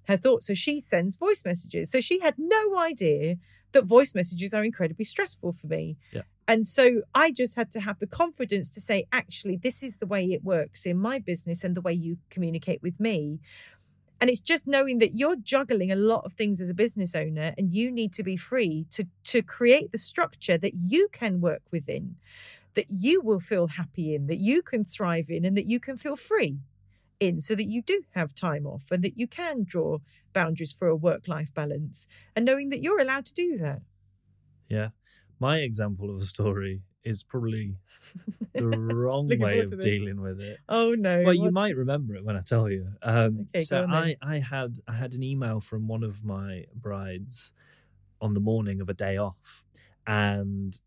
her 0.08 0.16
thoughts. 0.16 0.46
So 0.48 0.54
she 0.54 0.80
sends 0.80 1.14
voice 1.26 1.42
messages. 1.44 1.84
So 1.92 2.00
she 2.00 2.18
had 2.26 2.34
no 2.38 2.62
idea 2.78 3.36
that 3.72 3.84
voice 3.84 4.12
messages 4.20 4.52
are 4.52 4.64
incredibly 4.64 5.04
stressful 5.14 5.52
for 5.52 5.68
me. 5.68 5.96
Yeah. 6.16 6.22
And 6.48 6.66
so 6.66 7.02
I 7.14 7.30
just 7.30 7.54
had 7.60 7.70
to 7.76 7.80
have 7.80 7.98
the 8.00 8.08
confidence 8.08 8.68
to 8.72 8.80
say, 8.80 8.98
actually, 9.12 9.56
this 9.56 9.84
is 9.84 9.92
the 10.02 10.06
way 10.14 10.24
it 10.24 10.42
works 10.42 10.80
in 10.84 10.96
my 10.98 11.20
business 11.20 11.62
and 11.62 11.76
the 11.76 11.80
way 11.88 11.92
you 12.06 12.12
communicate 12.34 12.82
with 12.82 12.98
me. 12.98 13.38
And 14.20 14.28
it's 14.28 14.40
just 14.40 14.66
knowing 14.66 14.98
that 14.98 15.14
you're 15.14 15.36
juggling 15.36 15.90
a 15.90 15.96
lot 15.96 16.24
of 16.24 16.34
things 16.34 16.60
as 16.60 16.68
a 16.68 16.74
business 16.74 17.14
owner 17.14 17.54
and 17.56 17.72
you 17.72 17.90
need 17.90 18.12
to 18.14 18.22
be 18.22 18.36
free 18.36 18.86
to, 18.90 19.06
to 19.24 19.42
create 19.42 19.92
the 19.92 19.98
structure 19.98 20.58
that 20.58 20.74
you 20.74 21.08
can 21.10 21.40
work 21.40 21.62
within, 21.70 22.16
that 22.74 22.90
you 22.90 23.22
will 23.22 23.40
feel 23.40 23.68
happy 23.68 24.14
in, 24.14 24.26
that 24.26 24.38
you 24.38 24.62
can 24.62 24.84
thrive 24.84 25.30
in, 25.30 25.44
and 25.44 25.56
that 25.56 25.66
you 25.66 25.80
can 25.80 25.96
feel 25.96 26.16
free 26.16 26.58
in 27.18 27.40
so 27.40 27.54
that 27.54 27.64
you 27.64 27.82
do 27.82 28.02
have 28.14 28.34
time 28.34 28.66
off 28.66 28.84
and 28.90 29.02
that 29.04 29.18
you 29.18 29.26
can 29.26 29.64
draw 29.64 29.98
boundaries 30.32 30.72
for 30.72 30.88
a 30.88 30.96
work 30.96 31.28
life 31.28 31.52
balance 31.54 32.06
and 32.34 32.44
knowing 32.44 32.70
that 32.70 32.82
you're 32.82 33.00
allowed 33.00 33.26
to 33.26 33.34
do 33.34 33.58
that. 33.58 33.82
yeah 34.68 34.88
my 35.38 35.58
example 35.58 36.10
of 36.10 36.20
a 36.20 36.24
story 36.24 36.80
is 37.04 37.22
probably 37.22 37.76
the 38.54 38.66
wrong 38.66 39.28
way 39.38 39.60
of 39.60 39.80
dealing 39.80 40.20
with 40.20 40.40
it. 40.40 40.58
Oh 40.68 40.94
no. 40.94 41.22
well 41.24 41.34
you 41.34 41.50
might 41.50 41.76
remember 41.76 42.14
it 42.14 42.24
when 42.24 42.36
i 42.36 42.40
tell 42.40 42.68
you. 42.68 42.88
Um 43.02 43.46
Okay, 43.54 43.64
so 43.64 43.78
go 43.78 43.82
on 43.84 43.90
then. 43.90 44.16
i 44.22 44.36
i 44.36 44.38
had 44.38 44.78
i 44.88 44.92
had 44.92 45.14
an 45.14 45.22
email 45.22 45.60
from 45.60 45.88
one 45.88 46.02
of 46.02 46.24
my 46.24 46.64
brides 46.74 47.52
on 48.20 48.34
the 48.34 48.40
morning 48.40 48.80
of 48.80 48.88
a 48.88 48.94
day 48.94 49.16
off 49.16 49.64
and 50.06 50.78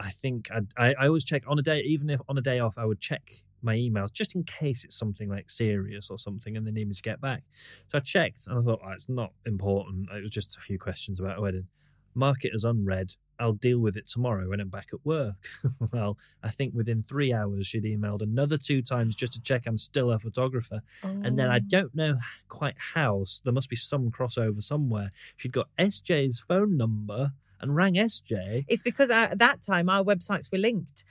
i 0.00 0.10
think 0.10 0.50
I'd, 0.50 0.66
i 0.76 0.94
i 0.94 1.06
always 1.06 1.24
check 1.24 1.44
on 1.46 1.58
a 1.58 1.62
day 1.62 1.80
even 1.82 2.10
if 2.10 2.20
on 2.28 2.36
a 2.38 2.40
day 2.40 2.58
off 2.58 2.76
i 2.76 2.84
would 2.84 3.00
check 3.00 3.42
my 3.62 3.76
emails 3.76 4.12
just 4.12 4.34
in 4.34 4.44
case 4.44 4.84
it's 4.84 4.96
something 4.96 5.28
like 5.28 5.50
serious 5.50 6.10
or 6.10 6.18
something 6.18 6.56
and 6.56 6.66
they 6.66 6.70
need 6.70 6.88
me 6.88 6.94
to 6.94 7.02
get 7.02 7.20
back. 7.20 7.42
So 7.90 7.98
i 7.98 8.00
checked 8.00 8.46
and 8.46 8.58
i 8.58 8.62
thought 8.62 8.80
oh, 8.84 8.90
it's 8.92 9.08
not 9.08 9.32
important. 9.44 10.08
It 10.14 10.22
was 10.22 10.30
just 10.30 10.56
a 10.56 10.60
few 10.60 10.78
questions 10.78 11.20
about 11.20 11.38
a 11.38 11.40
wedding. 11.40 11.66
Mark 12.14 12.44
it 12.44 12.52
as 12.54 12.64
unread 12.64 13.12
I'll 13.38 13.52
deal 13.52 13.78
with 13.78 13.96
it 13.96 14.06
tomorrow 14.06 14.48
when 14.48 14.60
I'm 14.60 14.68
back 14.68 14.88
at 14.92 15.04
work. 15.04 15.36
well, 15.92 16.16
I 16.42 16.50
think 16.50 16.74
within 16.74 17.02
three 17.02 17.32
hours 17.32 17.66
she'd 17.66 17.84
emailed 17.84 18.22
another 18.22 18.56
two 18.58 18.82
times 18.82 19.14
just 19.16 19.32
to 19.34 19.40
check 19.42 19.66
I'm 19.66 19.78
still 19.78 20.10
a 20.10 20.18
photographer. 20.18 20.82
And 21.02 21.38
then 21.38 21.50
I 21.50 21.56
Oh. 21.56 21.60
don't 21.68 21.94
know 21.94 22.18
quite 22.48 22.76
how, 22.94 23.24
so 23.24 23.40
there 23.44 23.52
must 23.52 23.68
be 23.68 23.76
some 23.76 24.10
crossover 24.10 24.62
somewhere. 24.62 25.10
She'd 25.36 25.52
got 25.52 25.68
SJ's 25.78 26.40
phone 26.40 26.76
number 26.76 27.32
and 27.60 27.74
rang 27.74 27.94
SJ. 27.94 28.64
It's 28.68 28.82
because 28.82 29.10
uh, 29.10 29.28
at 29.32 29.38
that 29.38 29.62
time 29.62 29.88
our 29.88 30.04
websites 30.04 30.50
were 30.52 30.58
linked. 30.58 31.04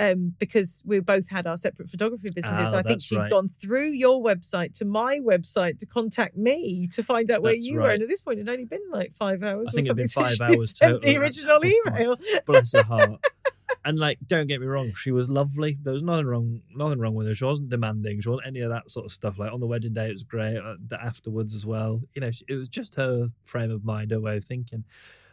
Um, 0.00 0.32
because 0.38 0.80
we 0.86 1.00
both 1.00 1.28
had 1.28 1.48
our 1.48 1.56
separate 1.56 1.90
photography 1.90 2.28
businesses. 2.32 2.68
Ah, 2.68 2.70
so 2.70 2.78
I 2.78 2.82
think 2.82 3.00
she'd 3.00 3.16
right. 3.16 3.30
gone 3.30 3.48
through 3.48 3.90
your 3.90 4.22
website 4.22 4.72
to 4.74 4.84
my 4.84 5.18
website 5.18 5.80
to 5.80 5.86
contact 5.86 6.36
me 6.36 6.86
to 6.92 7.02
find 7.02 7.28
out 7.32 7.42
where 7.42 7.52
That's 7.54 7.66
you 7.66 7.80
were. 7.80 7.90
And 7.90 8.04
at 8.04 8.08
this 8.08 8.20
point, 8.20 8.38
it'd 8.38 8.48
only 8.48 8.64
been 8.64 8.78
like 8.92 9.12
five 9.12 9.42
hours. 9.42 9.68
I 9.68 9.70
or 9.70 9.72
think 9.72 9.86
it'd 9.86 9.96
been 9.96 10.06
something 10.06 10.30
since 10.30 10.38
five 10.38 10.52
she 10.52 10.56
hours 10.56 10.72
total 10.72 11.00
The 11.00 11.16
original 11.16 11.60
email. 11.88 12.16
Bless 12.46 12.72
her 12.74 12.84
heart. 12.84 13.24
and 13.84 13.98
like, 13.98 14.18
don't 14.26 14.46
get 14.46 14.60
me 14.60 14.66
wrong, 14.66 14.92
she 14.94 15.10
was 15.10 15.28
lovely. 15.28 15.78
There 15.82 15.92
was 15.92 16.02
nothing 16.02 16.26
wrong, 16.26 16.60
nothing 16.74 16.98
wrong 16.98 17.14
with 17.14 17.26
her. 17.26 17.34
She 17.34 17.44
wasn't 17.44 17.68
demanding. 17.68 18.20
She 18.20 18.28
wasn't 18.28 18.48
any 18.48 18.60
of 18.60 18.70
that 18.70 18.90
sort 18.90 19.06
of 19.06 19.12
stuff. 19.12 19.38
Like 19.38 19.52
on 19.52 19.60
the 19.60 19.66
wedding 19.66 19.92
day, 19.92 20.08
it 20.08 20.12
was 20.12 20.24
great. 20.24 20.58
Uh, 20.58 20.74
the 20.86 21.02
afterwards 21.02 21.54
as 21.54 21.66
well. 21.66 22.02
You 22.14 22.20
know, 22.20 22.30
it 22.48 22.54
was 22.54 22.68
just 22.68 22.94
her 22.96 23.28
frame 23.44 23.70
of 23.70 23.84
mind, 23.84 24.10
her 24.10 24.20
way 24.20 24.36
of 24.36 24.44
thinking. 24.44 24.84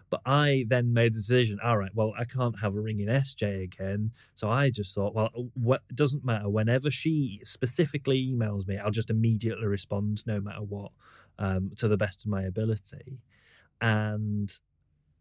But 0.10 0.22
I 0.26 0.66
then 0.68 0.94
made 0.94 1.14
the 1.14 1.18
decision. 1.18 1.60
All 1.64 1.78
right, 1.78 1.94
well, 1.94 2.14
I 2.18 2.26
can't 2.26 2.60
have 2.60 2.76
a 2.76 2.80
ringing 2.80 3.08
SJ 3.08 3.64
again. 3.64 4.12
So 4.36 4.50
I 4.50 4.70
just 4.70 4.94
thought, 4.94 5.16
well, 5.16 5.30
what 5.56 5.82
it 5.90 5.96
doesn't 5.96 6.24
matter. 6.24 6.48
Whenever 6.48 6.92
she 6.92 7.42
specifically 7.44 8.32
emails 8.32 8.68
me, 8.68 8.78
I'll 8.78 8.92
just 8.92 9.10
immediately 9.10 9.66
respond, 9.66 10.24
no 10.26 10.40
matter 10.40 10.62
what, 10.62 10.92
um, 11.40 11.72
to 11.78 11.88
the 11.88 11.98
best 11.98 12.26
of 12.26 12.32
my 12.32 12.44
ability. 12.44 13.20
And 13.82 14.52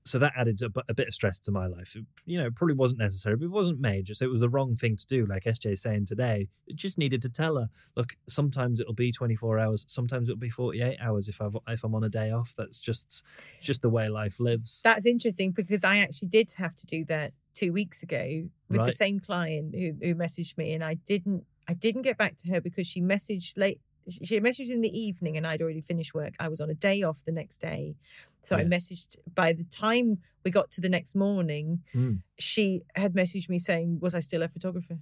so 0.06 0.18
that 0.18 0.32
added 0.36 0.60
a, 0.62 0.70
a 0.88 0.94
bit 0.94 1.08
of 1.08 1.14
stress 1.14 1.38
to 1.40 1.50
my 1.50 1.66
life. 1.66 1.96
You 2.26 2.38
know, 2.38 2.46
it 2.46 2.54
probably 2.54 2.74
wasn't 2.74 3.00
necessary, 3.00 3.36
but 3.36 3.46
it 3.46 3.50
wasn't 3.50 3.80
major. 3.80 4.12
So 4.12 4.26
it 4.26 4.30
was 4.30 4.40
the 4.40 4.50
wrong 4.50 4.76
thing 4.76 4.96
to 4.96 5.06
do. 5.06 5.24
Like 5.24 5.44
SJ 5.44 5.72
is 5.72 5.82
saying 5.82 6.06
today, 6.06 6.48
it 6.66 6.76
just 6.76 6.98
needed 6.98 7.22
to 7.22 7.30
tell 7.30 7.56
her, 7.56 7.68
look, 7.96 8.14
sometimes 8.28 8.80
it'll 8.80 8.92
be 8.92 9.12
24 9.12 9.58
hours, 9.58 9.84
sometimes 9.88 10.28
it'll 10.28 10.38
be 10.38 10.50
48 10.50 10.98
hours 11.00 11.28
if 11.28 11.40
I've 11.40 11.56
if 11.68 11.84
I'm 11.84 11.94
on 11.94 12.04
a 12.04 12.10
day 12.10 12.30
off. 12.30 12.52
That's 12.56 12.78
just 12.78 13.22
just 13.60 13.80
the 13.80 13.88
way 13.88 14.08
life 14.08 14.40
lives. 14.40 14.80
That's 14.84 15.06
interesting 15.06 15.52
because 15.52 15.84
I 15.84 15.98
actually 15.98 16.28
did 16.28 16.52
have 16.58 16.76
to 16.76 16.86
do 16.86 17.04
that 17.06 17.32
two 17.54 17.72
weeks 17.72 18.02
ago 18.02 18.48
with 18.68 18.84
the 18.84 18.92
same 18.92 19.20
client 19.20 19.74
who, 19.74 19.92
who 20.02 20.14
messaged 20.14 20.58
me, 20.58 20.74
and 20.74 20.84
I 20.84 20.94
didn't. 20.94 21.44
I 21.66 21.72
didn't 21.72 22.02
get 22.02 22.18
back 22.18 22.36
to 22.38 22.50
her 22.50 22.60
because 22.60 22.86
she 22.86 23.00
messaged 23.00 23.56
late. 23.56 23.80
She 24.08 24.34
had 24.34 24.44
messaged 24.44 24.70
in 24.70 24.80
the 24.80 24.98
evening, 24.98 25.36
and 25.36 25.46
I'd 25.46 25.62
already 25.62 25.80
finished 25.80 26.14
work. 26.14 26.34
I 26.38 26.48
was 26.48 26.60
on 26.60 26.68
a 26.70 26.74
day 26.74 27.02
off 27.02 27.24
the 27.24 27.32
next 27.32 27.58
day, 27.58 27.96
so 28.44 28.56
I 28.56 28.64
messaged. 28.64 29.16
By 29.34 29.52
the 29.52 29.64
time 29.64 30.18
we 30.44 30.50
got 30.50 30.70
to 30.72 30.80
the 30.80 30.88
next 30.90 31.14
morning, 31.14 31.82
Mm. 31.94 32.20
she 32.38 32.82
had 32.94 33.14
messaged 33.14 33.48
me 33.48 33.58
saying, 33.58 34.00
"Was 34.00 34.14
I 34.14 34.20
still 34.20 34.42
a 34.42 34.48
photographer?" 34.48 34.98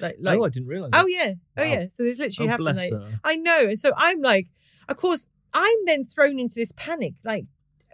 Like, 0.00 0.16
like, 0.18 0.38
oh, 0.38 0.44
I 0.44 0.48
didn't 0.48 0.68
realize. 0.68 0.90
oh 0.94 1.02
that. 1.02 1.10
yeah, 1.10 1.34
oh 1.58 1.62
Wow. 1.62 1.68
yeah. 1.72 1.86
So 1.88 2.02
this 2.04 2.18
literally 2.18 2.48
oh, 2.48 2.50
happened. 2.50 2.76
Like. 2.78 2.92
I 3.22 3.36
know, 3.36 3.60
and 3.68 3.78
so 3.78 3.92
I'm 3.96 4.20
like, 4.22 4.48
of 4.88 4.96
course, 4.96 5.28
I'm 5.52 5.76
then 5.86 6.04
thrown 6.04 6.38
into 6.38 6.54
this 6.56 6.72
panic. 6.72 7.14
Like, 7.24 7.44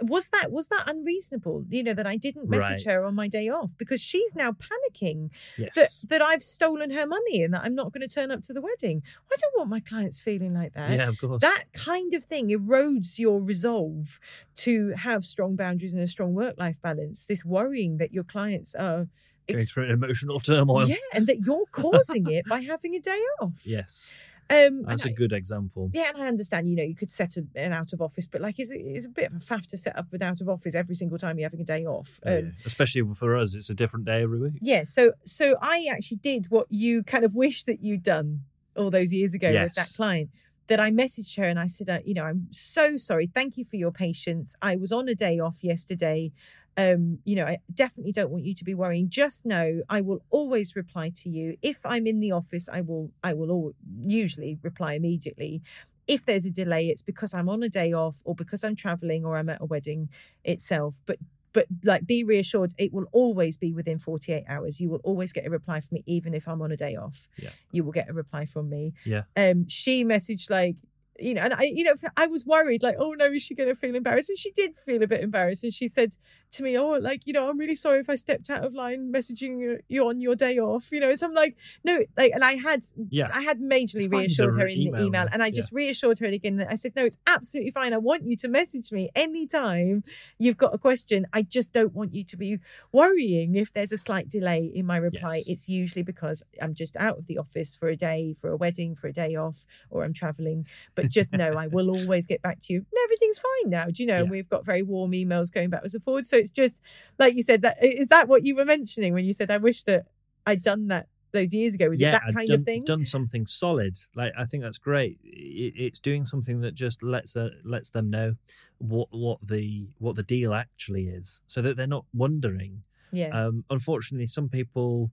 was 0.02 0.28
that 0.30 0.50
was 0.52 0.68
that 0.68 0.84
unreasonable? 0.86 1.64
You 1.70 1.82
know 1.82 1.94
that 1.94 2.06
I 2.06 2.16
didn't 2.16 2.48
message 2.48 2.86
Right. 2.86 2.94
her 2.94 3.04
on 3.04 3.14
my 3.14 3.28
day 3.28 3.48
off 3.48 3.72
because 3.78 4.00
she's 4.00 4.34
now 4.34 4.52
panicking 4.52 5.30
Yes. 5.56 5.74
that 5.74 6.08
that 6.08 6.22
I've 6.22 6.42
stolen 6.42 6.90
her 6.90 7.06
money 7.06 7.42
and 7.42 7.54
that 7.54 7.62
I'm 7.64 7.74
not 7.74 7.92
going 7.92 8.06
to 8.06 8.14
turn 8.14 8.30
up 8.30 8.42
to 8.44 8.52
the 8.52 8.60
wedding. 8.60 9.02
I 9.32 9.36
don't 9.36 9.56
want 9.56 9.70
my 9.70 9.80
clients 9.80 10.20
feeling 10.20 10.54
like 10.54 10.74
that. 10.74 10.90
yeah, 10.90 11.08
of 11.08 11.18
course. 11.20 11.40
That 11.40 11.64
kind 11.72 12.14
of 12.14 12.24
thing 12.24 12.48
erodes 12.48 13.18
your 13.18 13.40
resolve 13.42 14.20
to 14.56 14.90
have 14.96 15.24
strong 15.24 15.56
boundaries 15.56 15.94
and 15.94 16.02
a 16.02 16.06
strong 16.06 16.34
work 16.34 16.56
life 16.58 16.80
balance. 16.82 17.24
This 17.24 17.44
worrying 17.44 17.98
that 17.98 18.12
your 18.12 18.24
clients 18.24 18.74
are 18.74 19.08
Going 19.48 19.60
through 19.64 19.84
an 19.84 19.90
emotional 19.92 20.40
turmoil. 20.40 20.88
yeah, 20.88 20.96
and 21.12 21.28
that 21.28 21.46
you're 21.46 21.66
causing 21.70 22.28
it 22.30 22.46
by 22.46 22.60
having 22.62 22.96
a 22.96 23.00
day 23.00 23.20
off. 23.40 23.62
Yes. 23.64 24.12
Um, 24.48 24.82
That's 24.84 25.04
a 25.04 25.10
good 25.10 25.32
example. 25.32 25.90
yeah, 25.92 26.10
and 26.14 26.22
I 26.22 26.28
understand, 26.28 26.68
you 26.68 26.76
know, 26.76 26.82
you 26.84 26.94
could 26.94 27.10
set 27.10 27.36
a, 27.36 27.44
an 27.56 27.72
out 27.72 27.92
of 27.92 28.00
office, 28.00 28.26
but 28.28 28.40
like, 28.40 28.58
it's, 28.58 28.70
a- 28.70 28.78
it's 28.78 29.06
a 29.06 29.08
bit 29.08 29.32
of 29.32 29.36
a 29.36 29.40
faff 29.44 29.66
to 29.68 29.76
set 29.76 29.98
up 29.98 30.12
an 30.12 30.22
out 30.22 30.40
of 30.40 30.48
office 30.48 30.74
every 30.74 30.94
single 30.94 31.18
time 31.18 31.38
you're 31.38 31.46
having 31.48 31.60
a 31.60 31.64
day 31.64 31.84
off. 31.84 32.20
Um, 32.24 32.32
yeah. 32.32 32.42
Especially 32.64 33.02
for 33.14 33.36
us, 33.36 33.54
it's 33.56 33.70
a 33.70 33.74
different 33.74 34.04
day 34.06 34.22
every 34.22 34.38
week. 34.38 34.54
yeah, 34.60 34.84
so 34.84 35.12
so 35.24 35.56
I 35.60 35.86
actually 35.90 36.18
did 36.18 36.46
what 36.50 36.66
you 36.70 37.02
kind 37.02 37.24
of 37.24 37.34
wish 37.44 37.64
that 37.64 37.82
you'd 37.82 38.02
done 38.04 38.42
all 38.76 38.90
those 38.90 39.12
years 39.12 39.34
ago 39.34 39.50
with 39.64 39.74
that 39.74 39.92
client. 39.96 40.30
That 40.68 40.80
I 40.80 40.90
messaged 40.90 41.36
her 41.36 41.44
and 41.44 41.60
I 41.60 41.66
said, 41.68 41.88
uh, 41.88 41.98
you 42.04 42.12
know, 42.12 42.24
I'm 42.24 42.48
so 42.50 42.96
sorry. 42.96 43.28
Thank 43.32 43.56
you 43.56 43.64
for 43.64 43.76
your 43.76 43.92
patience. 43.92 44.56
I 44.60 44.74
was 44.74 44.90
on 44.90 45.08
a 45.08 45.14
day 45.14 45.38
off 45.38 45.62
yesterday. 45.62 46.32
Um, 46.76 47.18
you 47.24 47.36
know, 47.36 47.46
I 47.46 47.58
definitely 47.72 48.12
don't 48.12 48.30
want 48.30 48.44
you 48.44 48.54
to 48.54 48.64
be 48.64 48.74
worrying. 48.74 49.08
Just 49.08 49.46
know 49.46 49.80
I 49.88 50.00
will 50.02 50.22
always 50.30 50.76
reply 50.76 51.10
to 51.22 51.30
you. 51.30 51.56
If 51.62 51.78
I'm 51.84 52.06
in 52.06 52.20
the 52.20 52.32
office, 52.32 52.68
I 52.70 52.80
will 52.82 53.10
I 53.24 53.32
will 53.34 53.50
al- 53.50 53.74
usually 54.06 54.58
reply 54.62 54.94
immediately. 54.94 55.62
If 56.06 56.24
there's 56.24 56.46
a 56.46 56.50
delay, 56.50 56.88
it's 56.88 57.02
because 57.02 57.34
I'm 57.34 57.48
on 57.48 57.62
a 57.62 57.68
day 57.68 57.92
off 57.92 58.20
or 58.24 58.34
because 58.34 58.62
I'm 58.62 58.76
traveling 58.76 59.24
or 59.24 59.36
I'm 59.36 59.48
at 59.48 59.60
a 59.60 59.64
wedding 59.64 60.08
itself. 60.44 60.94
But 61.06 61.18
but 61.52 61.66
like 61.84 62.06
be 62.06 62.22
reassured 62.22 62.74
it 62.76 62.92
will 62.92 63.06
always 63.12 63.56
be 63.56 63.72
within 63.72 63.98
48 63.98 64.44
hours 64.46 64.78
you 64.78 64.90
will 64.90 65.00
always 65.04 65.32
get 65.32 65.46
a 65.46 65.48
reply 65.48 65.80
from 65.80 65.94
me 65.94 66.02
even 66.04 66.34
if 66.34 66.46
i'm 66.46 66.60
on 66.60 66.70
a 66.70 66.76
day 66.76 66.96
off 66.96 67.28
Yeah. 67.38 67.48
you 67.72 67.82
will 67.82 67.92
get 67.92 68.10
a 68.10 68.12
reply 68.12 68.44
from 68.44 68.68
me 68.68 68.92
Yeah. 69.06 69.22
um 69.38 69.66
she 69.66 70.04
messaged 70.04 70.50
like 70.50 70.76
you 71.18 71.32
know 71.32 71.40
and 71.40 71.54
i 71.54 71.62
you 71.62 71.82
know 71.84 71.94
i 72.14 72.26
was 72.26 72.44
worried 72.44 72.82
like 72.82 72.96
oh 72.98 73.12
no 73.14 73.32
is 73.32 73.40
she 73.40 73.54
going 73.54 73.70
to 73.70 73.74
feel 73.74 73.94
embarrassed 73.94 74.28
and 74.28 74.36
she 74.36 74.50
did 74.50 74.76
feel 74.84 75.02
a 75.02 75.06
bit 75.06 75.22
embarrassed 75.22 75.64
and 75.64 75.72
she 75.72 75.88
said 75.88 76.10
to 76.52 76.62
me 76.62 76.76
oh 76.78 76.92
like 77.00 77.26
you 77.26 77.32
know 77.32 77.48
i'm 77.48 77.58
really 77.58 77.74
sorry 77.74 78.00
if 78.00 78.08
i 78.08 78.14
stepped 78.14 78.50
out 78.50 78.64
of 78.64 78.72
line 78.74 79.12
messaging 79.12 79.78
you- 79.88 80.06
on 80.06 80.20
your 80.20 80.34
day 80.34 80.58
off 80.58 80.92
you 80.92 81.00
know 81.00 81.14
so 81.14 81.26
i'm 81.26 81.34
like 81.34 81.56
no 81.84 82.00
like 82.16 82.32
and 82.32 82.44
i 82.44 82.54
had 82.54 82.84
Yeah. 83.10 83.28
i 83.32 83.42
had 83.42 83.60
majorly 83.60 84.10
reassured 84.10 84.54
her 84.54 84.66
in 84.66 84.78
the 84.78 84.86
email 84.86 85.06
email 85.06 85.26
and 85.32 85.42
i 85.42 85.46
yeah. 85.46 85.52
just 85.52 85.72
reassured 85.72 86.18
her 86.20 86.26
again 86.26 86.64
i 86.70 86.74
said 86.76 86.92
no 86.94 87.04
it's 87.04 87.18
absolutely 87.26 87.72
fine 87.72 87.92
i 87.92 87.98
want 87.98 88.24
you 88.24 88.36
to 88.36 88.48
message 88.48 88.92
me 88.92 89.10
anytime 89.14 90.04
you've 90.38 90.56
got 90.56 90.74
a 90.74 90.78
question. 90.78 91.26
I 91.32 91.42
just 91.42 91.72
don't 91.72 91.94
want 91.94 92.14
you 92.14 92.24
to 92.24 92.36
be 92.36 92.58
worrying 92.92 93.54
if 93.56 93.72
there's 93.72 93.92
a 93.92 93.98
slight 93.98 94.28
delay 94.28 94.70
in 94.74 94.86
my 94.86 94.96
reply. 94.96 95.36
Yes. 95.36 95.48
It's 95.48 95.68
usually 95.68 96.02
because 96.02 96.42
I'm 96.60 96.74
just 96.74 96.96
out 96.96 97.18
of 97.18 97.26
the 97.26 97.38
office 97.38 97.74
for 97.74 97.88
a 97.88 97.96
day, 97.96 98.34
for 98.38 98.50
a 98.50 98.56
wedding, 98.56 98.94
for 98.94 99.06
a 99.08 99.12
day 99.12 99.34
off, 99.36 99.64
or 99.90 100.04
I'm 100.04 100.12
traveling. 100.14 100.66
But 100.94 101.08
just 101.08 101.32
know 101.32 101.52
I 101.52 101.66
will 101.66 101.90
always 101.98 102.26
get 102.26 102.42
back 102.42 102.58
to 102.62 102.72
you. 102.72 102.78
And 102.78 102.98
everything's 103.04 103.38
fine 103.38 103.70
now. 103.70 103.86
Do 103.86 104.02
you 104.02 104.06
know? 104.06 104.24
Yeah. 104.24 104.30
we've 104.30 104.48
got 104.48 104.64
very 104.64 104.82
warm 104.82 105.12
emails 105.12 105.52
going 105.52 105.70
backwards 105.70 105.94
and 105.94 106.02
forwards. 106.02 106.28
So 106.30 106.35
it's 106.36 106.50
just 106.50 106.80
like 107.18 107.34
you 107.34 107.42
said. 107.42 107.62
That 107.62 107.82
is 107.82 108.08
that 108.08 108.28
what 108.28 108.44
you 108.44 108.56
were 108.56 108.64
mentioning 108.64 109.14
when 109.14 109.24
you 109.24 109.32
said 109.32 109.50
I 109.50 109.56
wish 109.58 109.82
that 109.84 110.06
I'd 110.46 110.62
done 110.62 110.88
that 110.88 111.08
those 111.32 111.52
years 111.52 111.74
ago. 111.74 111.88
Was 111.88 112.00
yeah, 112.00 112.08
it 112.08 112.12
that 112.12 112.22
I'd 112.28 112.34
kind 112.34 112.48
done, 112.48 112.56
of 112.56 112.62
thing? 112.62 112.84
Done 112.84 113.04
something 113.06 113.46
solid. 113.46 113.96
Like 114.14 114.32
I 114.38 114.44
think 114.44 114.62
that's 114.62 114.78
great. 114.78 115.18
It, 115.24 115.74
it's 115.76 116.00
doing 116.00 116.24
something 116.24 116.60
that 116.60 116.74
just 116.74 117.02
lets 117.02 117.36
uh, 117.36 117.50
lets 117.64 117.90
them 117.90 118.10
know 118.10 118.34
what 118.78 119.08
what 119.10 119.38
the 119.42 119.88
what 119.98 120.16
the 120.16 120.22
deal 120.22 120.54
actually 120.54 121.08
is, 121.08 121.40
so 121.46 121.62
that 121.62 121.76
they're 121.76 121.86
not 121.86 122.04
wondering. 122.14 122.82
yeah. 123.12 123.28
Um, 123.46 123.64
unfortunately, 123.70 124.26
some 124.26 124.48
people, 124.48 125.10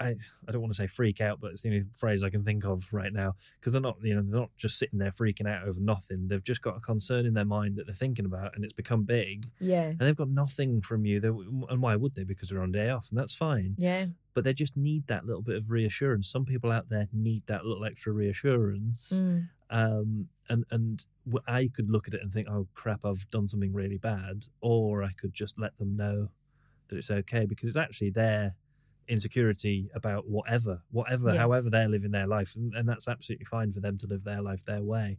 I 0.00 0.14
I 0.46 0.52
don't 0.52 0.60
want 0.60 0.72
to 0.72 0.76
say 0.76 0.86
freak 0.86 1.20
out, 1.20 1.40
but 1.40 1.50
it's 1.52 1.62
the 1.62 1.68
only 1.68 1.84
phrase 1.92 2.22
I 2.22 2.30
can 2.30 2.44
think 2.44 2.64
of 2.64 2.92
right 2.92 3.12
now 3.12 3.34
because 3.58 3.72
they're 3.72 3.80
not 3.82 3.96
you 4.02 4.14
know 4.14 4.22
they're 4.22 4.40
not 4.40 4.50
just 4.56 4.78
sitting 4.78 4.98
there 4.98 5.10
freaking 5.10 5.48
out 5.48 5.66
over 5.66 5.80
nothing. 5.80 6.28
They've 6.28 6.42
just 6.42 6.62
got 6.62 6.76
a 6.76 6.80
concern 6.80 7.26
in 7.26 7.34
their 7.34 7.44
mind 7.44 7.76
that 7.76 7.86
they're 7.86 7.94
thinking 7.94 8.24
about, 8.24 8.54
and 8.54 8.64
it's 8.64 8.72
become 8.72 9.04
big, 9.04 9.46
yeah. 9.60 9.86
and 9.88 9.98
they've 10.00 10.16
got 10.16 10.28
nothing 10.28 10.80
from 10.80 11.04
you. 11.04 11.20
They, 11.20 11.28
and 11.28 11.82
why 11.82 11.96
would 11.96 12.14
they? 12.14 12.24
Because 12.24 12.48
they're 12.48 12.62
on 12.62 12.72
day 12.72 12.90
off, 12.90 13.08
and 13.10 13.18
that's 13.18 13.34
fine. 13.34 13.74
Yeah. 13.78 14.06
But 14.34 14.44
they 14.44 14.52
just 14.52 14.76
need 14.76 15.06
that 15.08 15.26
little 15.26 15.42
bit 15.42 15.56
of 15.56 15.70
reassurance. 15.70 16.28
Some 16.28 16.44
people 16.44 16.70
out 16.70 16.88
there 16.88 17.08
need 17.12 17.42
that 17.46 17.64
little 17.64 17.84
extra 17.84 18.12
reassurance 18.12 19.12
Mm. 19.14 19.48
um, 19.70 20.28
and 20.48 20.64
and 20.70 21.04
I 21.46 21.68
could 21.74 21.90
look 21.90 22.08
at 22.08 22.14
it 22.14 22.20
and 22.22 22.32
think, 22.32 22.48
oh 22.48 22.66
crap, 22.74 23.04
I've 23.04 23.28
done 23.30 23.48
something 23.48 23.72
really 23.72 23.98
bad, 23.98 24.46
or 24.60 25.02
I 25.02 25.12
could 25.20 25.32
just 25.34 25.58
let 25.58 25.76
them 25.78 25.96
know 25.96 26.28
that 26.88 26.96
it's 26.96 27.10
okay 27.10 27.44
because 27.46 27.68
it's 27.68 27.76
actually 27.76 28.10
their 28.10 28.54
insecurity 29.08 29.90
about 29.94 30.28
whatever, 30.28 30.82
whatever, 30.90 31.28
Yes. 31.30 31.38
however 31.38 31.70
they're 31.70 31.88
living 31.88 32.10
their 32.10 32.26
life, 32.26 32.54
and, 32.56 32.74
and 32.74 32.88
that's 32.88 33.08
absolutely 33.08 33.46
fine 33.46 33.72
for 33.72 33.80
them 33.80 33.98
to 33.98 34.06
live 34.06 34.24
their 34.24 34.42
life 34.42 34.64
their 34.64 34.82
way. 34.82 35.18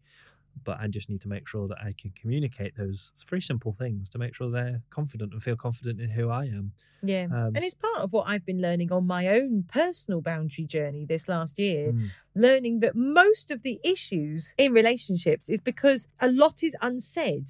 But 0.63 0.79
I 0.79 0.87
just 0.87 1.09
need 1.09 1.21
to 1.21 1.29
make 1.29 1.47
sure 1.47 1.67
that 1.67 1.77
I 1.77 1.93
can 1.97 2.11
communicate 2.11 2.75
those 2.75 3.13
pretty 3.27 3.41
simple 3.45 3.71
things 3.71 4.09
to 4.09 4.17
make 4.17 4.35
sure 4.35 4.49
they're 4.51 4.81
confident 4.89 5.31
and 5.33 5.41
feel 5.41 5.55
confident 5.55 6.01
in 6.01 6.09
who 6.09 6.29
I 6.29 6.45
am. 6.45 6.73
Yeah. 7.01 7.25
Um, 7.31 7.53
and 7.55 7.63
it's 7.63 7.75
part 7.75 7.99
of 8.01 8.11
what 8.11 8.27
I've 8.27 8.45
been 8.45 8.61
learning 8.61 8.91
on 8.91 9.07
my 9.07 9.27
own 9.27 9.63
personal 9.67 10.21
boundary 10.21 10.65
journey 10.65 11.05
this 11.05 11.29
last 11.29 11.57
year. 11.57 11.93
Mm, 11.93 12.09
learning 12.35 12.79
that 12.81 12.95
most 12.95 13.51
of 13.51 13.63
the 13.63 13.79
issues 13.83 14.53
in 14.57 14.73
relationships 14.73 15.47
is 15.49 15.61
because 15.61 16.07
a 16.19 16.29
lot 16.29 16.61
is 16.63 16.75
unsaid, 16.81 17.47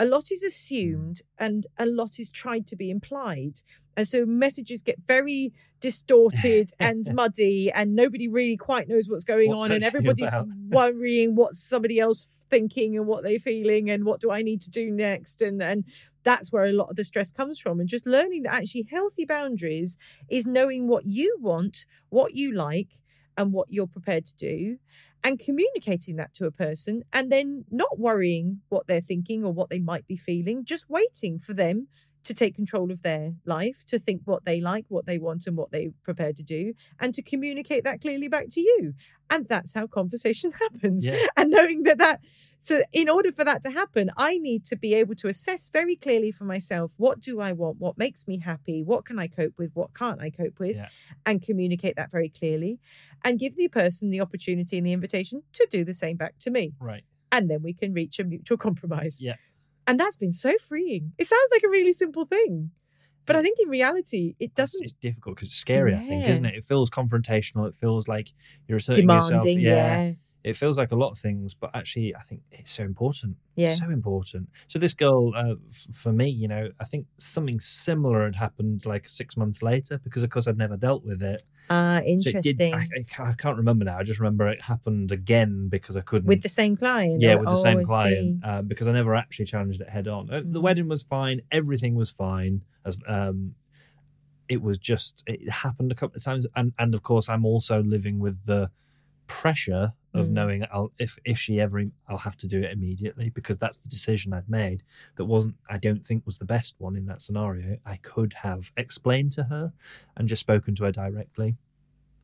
a 0.00 0.06
lot 0.06 0.32
is 0.32 0.42
assumed, 0.42 1.20
and 1.38 1.66
a 1.78 1.84
lot 1.84 2.18
is 2.18 2.30
tried 2.30 2.66
to 2.68 2.76
be 2.76 2.90
implied. 2.90 3.60
And 3.98 4.08
so 4.08 4.24
messages 4.24 4.82
get 4.82 4.98
very 5.06 5.52
distorted 5.78 6.70
and 6.80 7.04
muddy, 7.12 7.70
and 7.70 7.94
nobody 7.94 8.26
really 8.26 8.56
quite 8.56 8.88
knows 8.88 9.10
what's 9.10 9.24
going 9.24 9.50
What's 9.50 9.64
on, 9.64 9.72
and 9.72 9.84
everybody's 9.84 10.32
worrying 10.68 11.36
what's 11.36 11.62
somebody 11.62 12.00
else 12.00 12.26
thinking 12.48 12.96
and 12.96 13.06
what 13.06 13.22
they're 13.22 13.38
feeling, 13.38 13.90
and 13.90 14.04
what 14.04 14.22
do 14.22 14.30
I 14.30 14.40
need 14.40 14.62
to 14.62 14.70
do 14.70 14.90
next, 14.90 15.42
and 15.42 15.62
and 15.62 15.84
that's 16.22 16.50
where 16.50 16.64
a 16.64 16.72
lot 16.72 16.88
of 16.88 16.96
the 16.96 17.04
stress 17.04 17.30
comes 17.30 17.58
from. 17.60 17.78
And 17.78 17.88
just 17.88 18.06
learning 18.06 18.44
that 18.44 18.54
actually 18.54 18.86
healthy 18.90 19.26
boundaries 19.26 19.98
is 20.30 20.46
knowing 20.46 20.88
what 20.88 21.04
you 21.04 21.36
want, 21.40 21.84
what 22.08 22.34
you 22.34 22.54
like, 22.54 22.88
and 23.36 23.52
what 23.52 23.68
you're 23.70 23.86
prepared 23.86 24.24
to 24.26 24.36
do 24.36 24.78
and 25.22 25.38
communicating 25.38 26.16
that 26.16 26.34
to 26.34 26.46
a 26.46 26.50
person 26.50 27.02
and 27.12 27.30
then 27.30 27.64
not 27.70 27.98
worrying 27.98 28.60
what 28.68 28.86
they're 28.86 29.00
thinking 29.00 29.44
or 29.44 29.52
what 29.52 29.70
they 29.70 29.78
might 29.78 30.06
be 30.06 30.16
feeling 30.16 30.64
just 30.64 30.88
waiting 30.88 31.38
for 31.38 31.54
them 31.54 31.88
to 32.22 32.34
take 32.34 32.54
control 32.54 32.92
of 32.92 33.02
their 33.02 33.32
life 33.46 33.82
to 33.86 33.98
think 33.98 34.20
what 34.26 34.44
they 34.44 34.60
like 34.60 34.84
what 34.88 35.06
they 35.06 35.18
want 35.18 35.46
and 35.46 35.56
what 35.56 35.70
they're 35.70 35.90
prepared 36.02 36.36
to 36.36 36.42
do 36.42 36.74
and 37.00 37.14
to 37.14 37.22
communicate 37.22 37.84
that 37.84 38.00
clearly 38.00 38.28
back 38.28 38.46
to 38.50 38.60
you 38.60 38.92
and 39.30 39.46
that's 39.46 39.74
how 39.74 39.86
conversation 39.86 40.52
happens 40.60 41.06
Yeah. 41.06 41.24
and 41.36 41.50
knowing 41.50 41.82
that 41.84 41.98
that 41.98 42.20
so 42.62 42.82
in 42.92 43.08
order 43.08 43.32
for 43.32 43.42
that 43.44 43.62
to 43.62 43.70
happen 43.70 44.10
i 44.16 44.36
need 44.38 44.64
to 44.64 44.76
be 44.76 44.94
able 44.94 45.14
to 45.14 45.28
assess 45.28 45.68
very 45.72 45.96
clearly 45.96 46.30
for 46.30 46.44
myself 46.44 46.92
what 46.98 47.20
do 47.20 47.40
i 47.40 47.50
want 47.52 47.78
what 47.78 47.96
makes 47.98 48.28
me 48.28 48.38
happy 48.38 48.82
what 48.82 49.04
can 49.04 49.18
i 49.18 49.26
cope 49.26 49.54
with 49.58 49.70
what 49.74 49.92
can't 49.94 50.20
i 50.20 50.30
cope 50.30 50.58
with 50.60 50.76
Yeah. 50.76 50.88
and 51.26 51.40
communicate 51.42 51.96
that 51.96 52.10
very 52.10 52.28
clearly 52.28 52.78
and 53.24 53.38
give 53.38 53.56
the 53.56 53.68
person 53.68 54.10
the 54.10 54.20
opportunity 54.20 54.76
and 54.78 54.86
the 54.86 54.92
invitation 54.92 55.42
to 55.54 55.66
do 55.70 55.84
the 55.84 55.94
same 55.94 56.16
back 56.16 56.34
to 56.40 56.50
me 56.50 56.74
right. 56.80 57.02
and 57.32 57.50
then 57.50 57.62
we 57.62 57.72
can 57.72 57.92
reach 57.92 58.18
a 58.18 58.24
mutual 58.24 58.58
compromise 58.58 59.20
Yeah. 59.20 59.34
and 59.86 59.98
that's 59.98 60.16
been 60.16 60.32
so 60.32 60.52
freeing 60.68 61.12
it 61.18 61.26
sounds 61.26 61.48
like 61.52 61.62
a 61.64 61.68
really 61.68 61.92
simple 61.94 62.24
thing 62.26 62.70
but 63.26 63.36
i 63.36 63.42
think 63.42 63.58
in 63.62 63.68
reality 63.68 64.34
it 64.38 64.54
doesn't 64.54 64.82
it's 64.82 64.92
difficult 64.94 65.36
because 65.36 65.48
it's 65.48 65.56
scary. 65.56 65.94
I 65.94 66.00
think, 66.00 66.26
isn't 66.26 66.44
it? 66.44 66.54
It 66.54 66.64
feels 66.64 66.90
confrontational. 66.90 67.68
It 67.68 67.74
feels 67.74 68.08
like 68.08 68.32
you're 68.66 68.78
asserting 68.78 69.08
yourself. 69.08 69.42
demanding 69.44 69.60
yeah 69.60 70.12
it 70.42 70.56
feels 70.56 70.78
like 70.78 70.90
a 70.92 70.96
lot 70.96 71.10
of 71.10 71.18
things, 71.18 71.54
but 71.54 71.70
actually, 71.74 72.14
I 72.14 72.22
think 72.22 72.42
it's 72.50 72.72
so 72.72 72.82
important. 72.82 73.36
Yeah. 73.56 73.74
so 73.74 73.90
important. 73.90 74.48
So 74.68 74.78
this 74.78 74.94
girl, 74.94 75.34
uh, 75.36 75.54
f- 75.68 75.94
for 75.94 76.12
me, 76.12 76.28
you 76.30 76.48
know, 76.48 76.70
I 76.80 76.84
think 76.84 77.06
something 77.18 77.60
similar 77.60 78.24
had 78.24 78.36
happened 78.36 78.86
like 78.86 79.06
six 79.08 79.36
months 79.36 79.62
later 79.62 79.98
because, 79.98 80.22
of 80.22 80.30
course, 80.30 80.48
I'd 80.48 80.56
never 80.56 80.76
dealt 80.78 81.04
with 81.04 81.22
it. 81.22 81.42
ah 81.68 81.98
So 81.98 82.02
it 82.04 82.06
interesting 82.06 82.70
did. 82.70 83.06
I, 83.18 83.30
I 83.30 83.32
can't 83.34 83.58
remember 83.58 83.84
now. 83.84 83.98
I 83.98 84.02
just 84.02 84.18
remember 84.18 84.48
it 84.48 84.62
happened 84.62 85.12
again 85.12 85.68
because 85.68 85.96
I 85.96 86.00
couldn't. 86.00 86.26
with 86.28 86.42
the 86.42 86.48
same 86.48 86.74
client 86.76 87.20
yeah, 87.20 87.34
with 87.34 87.50
the 87.50 87.56
oh, 87.56 87.62
same 87.62 87.80
I 87.80 87.84
client 87.84 88.44
um, 88.44 88.66
because 88.66 88.88
I 88.88 88.92
never 88.92 89.14
actually 89.14 89.44
challenged 89.46 89.80
it 89.80 89.88
head 89.90 90.08
on. 90.08 90.30
Uh, 90.30 90.40
The 90.44 90.58
Mhm. 90.58 90.62
wedding 90.62 90.88
was 90.88 91.02
fine. 91.02 91.42
Everything 91.50 91.94
was 91.94 92.10
fine. 92.10 92.62
As 92.84 92.96
um, 93.06 93.54
it 94.48 94.62
was 94.62 94.78
just 94.78 95.22
it 95.26 95.48
happened 95.50 95.92
a 95.92 95.94
couple 95.94 96.16
of 96.16 96.24
times, 96.24 96.46
and 96.56 96.72
and 96.78 96.94
of 96.94 97.02
course 97.02 97.28
I'm 97.28 97.44
also 97.44 97.82
living 97.82 98.18
with 98.18 98.36
the 98.46 98.70
pressure 99.26 99.92
of 100.12 100.26
Mm. 100.26 100.30
knowing 100.32 100.64
I'll 100.72 100.92
if 100.98 101.18
if 101.24 101.38
she 101.38 101.60
ever 101.60 101.82
I'll 102.08 102.18
have 102.18 102.36
to 102.38 102.48
do 102.48 102.60
it 102.60 102.72
immediately 102.72 103.28
because 103.30 103.58
that's 103.58 103.78
the 103.78 103.88
decision 103.88 104.32
I'd 104.32 104.48
made 104.48 104.82
that 105.16 105.24
wasn't 105.26 105.54
I 105.68 105.78
don't 105.78 106.04
think 106.04 106.26
was 106.26 106.38
the 106.38 106.44
best 106.44 106.74
one 106.78 106.96
in 106.96 107.06
that 107.06 107.22
scenario. 107.22 107.78
I 107.86 107.96
could 107.96 108.32
have 108.34 108.72
explained 108.76 109.32
to 109.32 109.44
her 109.44 109.72
and 110.16 110.28
just 110.28 110.40
spoken 110.40 110.74
to 110.76 110.84
her 110.84 110.92
directly, 110.92 111.56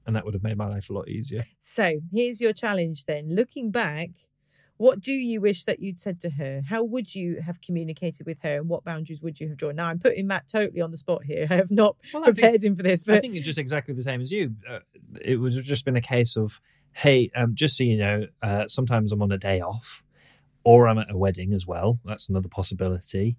and 0.04 0.16
that 0.16 0.24
would 0.24 0.34
have 0.34 0.42
made 0.42 0.56
my 0.56 0.66
life 0.66 0.90
a 0.90 0.92
lot 0.92 1.08
easier. 1.08 1.44
So 1.60 2.00
here's 2.12 2.40
your 2.40 2.52
challenge 2.52 3.04
then. 3.04 3.34
Looking 3.34 3.70
back, 3.70 4.10
what 4.78 5.00
do 5.00 5.12
you 5.12 5.40
wish 5.40 5.64
that 5.64 5.78
you'd 5.80 5.98
said 5.98 6.20
to 6.22 6.30
her? 6.30 6.62
How 6.68 6.82
would 6.82 7.14
you 7.14 7.40
have 7.40 7.60
communicated 7.60 8.26
with 8.26 8.38
her 8.42 8.56
and 8.56 8.68
what 8.68 8.84
boundaries 8.84 9.22
would 9.22 9.38
you 9.40 9.48
have 9.48 9.56
drawn? 9.56 9.76
Now, 9.76 9.86
I'm 9.86 9.98
putting 9.98 10.26
Matt 10.26 10.48
totally 10.48 10.80
on 10.82 10.90
the 10.90 10.96
spot 10.98 11.24
here. 11.24 11.46
I 11.50 11.54
have 11.54 11.70
not 11.70 11.96
Well, 12.12 12.24
I 12.24 12.26
think- 12.26 12.36
prepared 12.38 12.64
him 12.64 12.76
for 12.76 12.82
this, 12.82 13.08
I 13.08 13.20
think 13.20 13.36
it's 13.36 13.46
just 13.46 13.58
exactly 13.60 13.94
the 13.94 14.02
same 14.02 14.20
as 14.20 14.30
you. 14.32 14.54
Uh, 14.68 14.80
it 15.22 15.36
was 15.36 15.54
just 15.64 15.84
been 15.86 15.96
a 15.96 16.00
case 16.02 16.36
of, 16.36 16.60
hey, 16.96 17.30
um, 17.36 17.54
just 17.54 17.76
so 17.76 17.84
you 17.84 17.98
know, 17.98 18.26
uh, 18.42 18.66
sometimes 18.68 19.12
I'm 19.12 19.20
on 19.20 19.30
a 19.30 19.36
day 19.36 19.60
off, 19.60 20.02
or 20.64 20.88
I'm 20.88 20.98
at 20.98 21.10
a 21.10 21.16
wedding 21.16 21.52
as 21.52 21.66
well. 21.66 22.00
That's 22.06 22.30
another 22.30 22.48
possibility. 22.48 23.36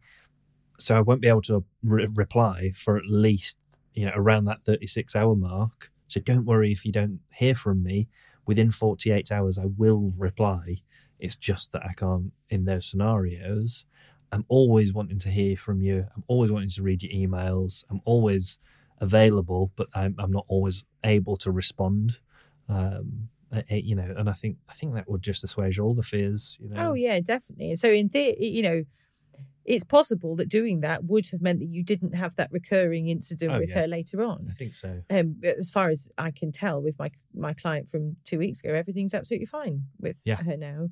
So 0.79 0.95
I 0.95 1.01
won't 1.01 1.21
be 1.21 1.27
able 1.27 1.41
to 1.43 1.65
re- 1.83 2.07
reply 2.13 2.71
for 2.75 2.97
at 2.97 3.07
least 3.07 3.57
you 3.95 4.05
know 4.05 4.11
around 4.15 4.45
that 4.45 4.61
36 4.61 5.15
hour 5.15 5.35
mark. 5.35 5.89
So 6.07 6.19
don't 6.19 6.45
worry 6.45 6.71
if 6.71 6.85
you 6.85 6.91
don't 6.91 7.19
hear 7.33 7.55
from 7.55 7.81
me 7.81 8.07
within 8.45 8.69
48 8.69 9.31
hours. 9.31 9.57
I 9.57 9.65
will 9.65 10.13
reply. 10.15 10.77
It's 11.19 11.35
just 11.35 11.71
that 11.71 11.83
I 11.83 11.93
can't 11.93 12.31
in 12.51 12.65
those 12.65 12.85
scenarios. 12.85 13.85
I'm 14.31 14.45
always 14.49 14.93
wanting 14.93 15.17
to 15.19 15.29
hear 15.29 15.57
from 15.57 15.81
you. 15.81 16.05
I'm 16.15 16.23
always 16.27 16.51
wanting 16.51 16.69
to 16.69 16.83
read 16.83 17.01
your 17.01 17.11
emails. 17.11 17.83
I'm 17.89 18.01
always 18.05 18.59
available, 19.01 19.71
but 19.75 19.87
I'm, 19.95 20.15
I'm 20.19 20.31
not 20.31 20.45
always 20.47 20.83
able 21.03 21.37
to 21.37 21.51
respond. 21.51 22.17
Um, 22.69 23.29
you 23.69 23.95
know, 23.95 24.13
and 24.17 24.29
I 24.29 24.33
think 24.33 24.57
I 24.69 24.73
think 24.73 24.93
that 24.95 25.09
would 25.09 25.21
just 25.21 25.43
assuage 25.43 25.79
all 25.79 25.93
the 25.93 26.03
fears. 26.03 26.57
You 26.59 26.69
know, 26.69 26.89
oh, 26.89 26.93
yeah, 26.93 27.19
definitely. 27.19 27.75
So, 27.75 27.89
in 27.91 28.09
theory, 28.09 28.35
you 28.39 28.61
know, 28.61 28.83
it's 29.65 29.83
possible 29.83 30.35
that 30.37 30.47
doing 30.49 30.79
that 30.81 31.03
would 31.05 31.27
have 31.31 31.41
meant 31.41 31.59
that 31.59 31.65
you 31.67 31.83
didn't 31.83 32.13
have 32.13 32.35
that 32.37 32.51
recurring 32.51 33.09
incident 33.09 33.51
Oh, 33.53 33.59
with 33.59 33.69
yeah. 33.69 33.81
her 33.81 33.87
later 33.87 34.23
on. 34.23 34.47
I 34.49 34.53
think 34.53 34.75
so. 34.75 35.01
Um, 35.09 35.41
as 35.43 35.69
far 35.69 35.89
as 35.89 36.09
I 36.17 36.31
can 36.31 36.51
tell, 36.51 36.81
with 36.81 36.97
my 36.99 37.11
my 37.33 37.53
client 37.53 37.89
from 37.89 38.17
two 38.25 38.39
weeks 38.39 38.61
ago, 38.63 38.73
everything's 38.73 39.13
absolutely 39.13 39.47
fine 39.47 39.83
with 39.99 40.21
Yeah. 40.25 40.37
her 40.43 40.57
now, 40.57 40.89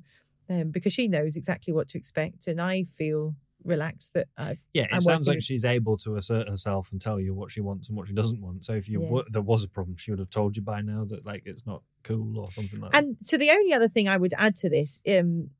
um, 0.50 0.70
because 0.70 0.92
she 0.92 1.08
knows 1.08 1.36
exactly 1.36 1.72
what 1.72 1.88
to 1.90 1.98
expect, 1.98 2.48
and 2.48 2.60
I 2.60 2.84
feel 2.84 3.34
relaxed 3.66 4.12
that 4.14 4.28
I've 4.36 4.62
Yeah, 4.72 4.84
it 4.84 4.88
I'm 4.92 5.00
sounds 5.00 5.26
like 5.28 5.36
with- 5.36 5.44
she's 5.44 5.64
able 5.64 5.96
to 5.98 6.16
assert 6.16 6.48
herself 6.48 6.88
and 6.92 7.00
tell 7.00 7.20
you 7.20 7.34
what 7.34 7.50
she 7.50 7.60
wants 7.60 7.88
and 7.88 7.96
what 7.96 8.08
she 8.08 8.14
doesn't 8.14 8.40
want. 8.40 8.64
So 8.64 8.72
if 8.74 8.88
you 8.88 9.02
Yeah. 9.02 9.10
wa- 9.10 9.24
there 9.30 9.42
was 9.42 9.64
a 9.64 9.68
problem, 9.68 9.96
she 9.96 10.10
would 10.12 10.20
have 10.20 10.30
told 10.30 10.56
you 10.56 10.62
by 10.62 10.80
now 10.80 11.04
that 11.04 11.24
like 11.26 11.42
it's 11.46 11.66
not 11.66 11.82
cool 12.02 12.38
or 12.38 12.50
something 12.52 12.80
like 12.80 12.92
that. 12.92 13.02
And 13.04 13.16
so 13.20 13.36
the 13.36 13.50
only 13.50 13.72
other 13.72 13.88
thing 13.88 14.08
I 14.08 14.16
would 14.16 14.32
add 14.38 14.56
to 14.56 14.70
this, 14.70 15.00
um, 15.08 15.50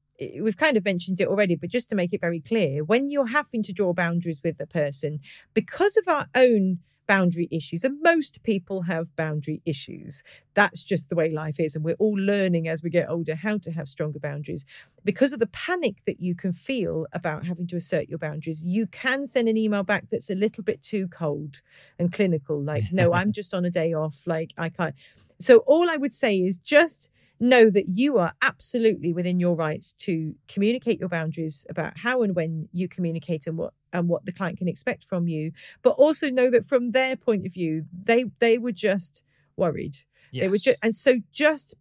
we've 0.41 0.57
kind 0.57 0.77
of 0.77 0.85
mentioned 0.85 1.21
it 1.21 1.29
already, 1.29 1.57
but 1.57 1.69
just 1.71 1.89
to 1.91 1.95
make 1.95 2.13
it 2.13 2.21
very 2.21 2.41
clear, 2.41 2.83
when 2.85 3.11
you're 3.11 3.27
having 3.27 3.63
to 3.65 3.73
draw 3.73 3.93
boundaries 3.93 4.41
with 4.43 4.59
a 4.61 4.67
person, 4.67 5.21
because 5.55 5.97
of 5.97 6.09
our 6.09 6.27
own 6.35 6.79
boundary 7.07 7.49
issues, 7.51 7.85
and 7.85 8.01
most 8.03 8.43
people 8.43 8.83
have 8.83 9.15
boundary 9.17 9.63
issues, 9.65 10.23
that's 10.55 10.83
just 10.83 11.09
the 11.09 11.15
way 11.15 11.31
life 11.31 11.61
is. 11.61 11.77
And 11.77 11.85
we're 11.85 11.97
all 11.99 12.19
learning 12.19 12.69
as 12.69 12.83
we 12.83 12.91
get 12.91 13.09
older 13.09 13.35
how 13.35 13.59
to 13.59 13.73
have 13.73 13.89
stronger 13.89 14.19
boundaries. 14.19 14.65
Because 15.05 15.33
of 15.33 15.39
the 15.39 15.47
panic 15.47 15.97
that 16.07 16.21
you 16.21 16.35
can 16.35 16.53
feel 16.53 17.07
about 17.13 17.47
having 17.47 17.67
to 17.69 17.77
assert 17.77 18.09
your 18.09 18.19
boundaries, 18.19 18.65
you 18.65 18.87
can 18.87 19.27
send 19.27 19.49
an 19.49 19.57
email 19.57 19.83
back 19.83 20.05
that's 20.11 20.31
a 20.31 20.35
little 20.35 20.65
bit 20.65 20.83
too 20.83 21.09
cold 21.09 21.61
and 21.99 22.13
clinical, 22.13 22.63
like, 22.63 22.85
no, 22.93 23.13
I'm 23.13 23.33
just 23.41 23.55
on 23.55 23.65
a 23.65 23.71
day 23.71 23.93
off, 23.93 24.23
like, 24.27 24.53
I 24.59 24.69
can't. 24.69 24.95
So 25.41 25.59
all 25.59 25.91
I 25.91 25.97
would 25.97 26.15
say 26.15 26.39
is 26.39 26.57
just 26.57 27.11
know 27.39 27.71
that 27.71 27.89
you 27.89 28.19
are 28.19 28.33
absolutely 28.43 29.13
within 29.13 29.39
your 29.39 29.55
rights 29.55 29.93
to 29.95 30.35
communicate 30.49 30.99
your 30.99 31.09
boundaries 31.09 31.67
about 31.69 31.97
how 31.99 32.23
and 32.23 32.35
when 32.35 32.69
you 32.73 32.89
communicate 32.89 33.47
and 33.47 33.59
what 33.59 33.75
and 33.93 34.09
what 34.09 34.25
the 34.25 34.33
client 34.33 34.59
can 34.59 34.69
expect 34.69 35.05
from 35.05 35.29
you 35.29 35.53
but 35.83 35.91
also 35.91 36.29
know 36.31 36.51
that 36.51 36.65
from 36.65 36.93
their 36.93 37.17
point 37.17 37.47
of 37.47 37.53
view 37.53 37.85
they 38.05 38.25
they 38.39 38.59
were 38.59 38.73
just 38.73 39.23
worried. 39.57 39.97
They 40.33 40.49
were 40.49 40.59
just 40.59 40.79
and 40.83 40.95
so 40.95 41.17
just 41.33 41.75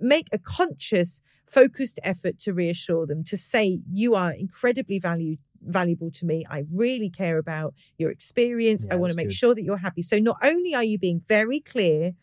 make 0.00 0.28
a 0.32 0.38
conscious 0.38 1.20
focused 1.46 2.00
effort 2.02 2.38
to 2.40 2.52
reassure 2.52 3.06
them 3.06 3.22
to 3.24 3.36
say 3.36 3.80
you 3.90 4.14
are 4.14 4.32
incredibly 4.32 4.98
valued 4.98 5.38
valuable 5.62 6.10
to 6.10 6.24
me. 6.24 6.44
I 6.50 6.64
really 6.72 7.10
care 7.10 7.38
about 7.38 7.74
your 7.98 8.10
experience. 8.10 8.86
I 8.90 8.96
want 8.96 9.12
to 9.12 9.16
make 9.16 9.28
good. 9.28 9.34
sure 9.34 9.54
that 9.54 9.62
you're 9.62 9.76
happy. 9.76 10.02
So 10.02 10.18
not 10.18 10.38
only 10.42 10.74
are 10.74 10.82
you 10.82 10.98
being 10.98 11.20
very 11.20 11.60
clear 11.60 12.14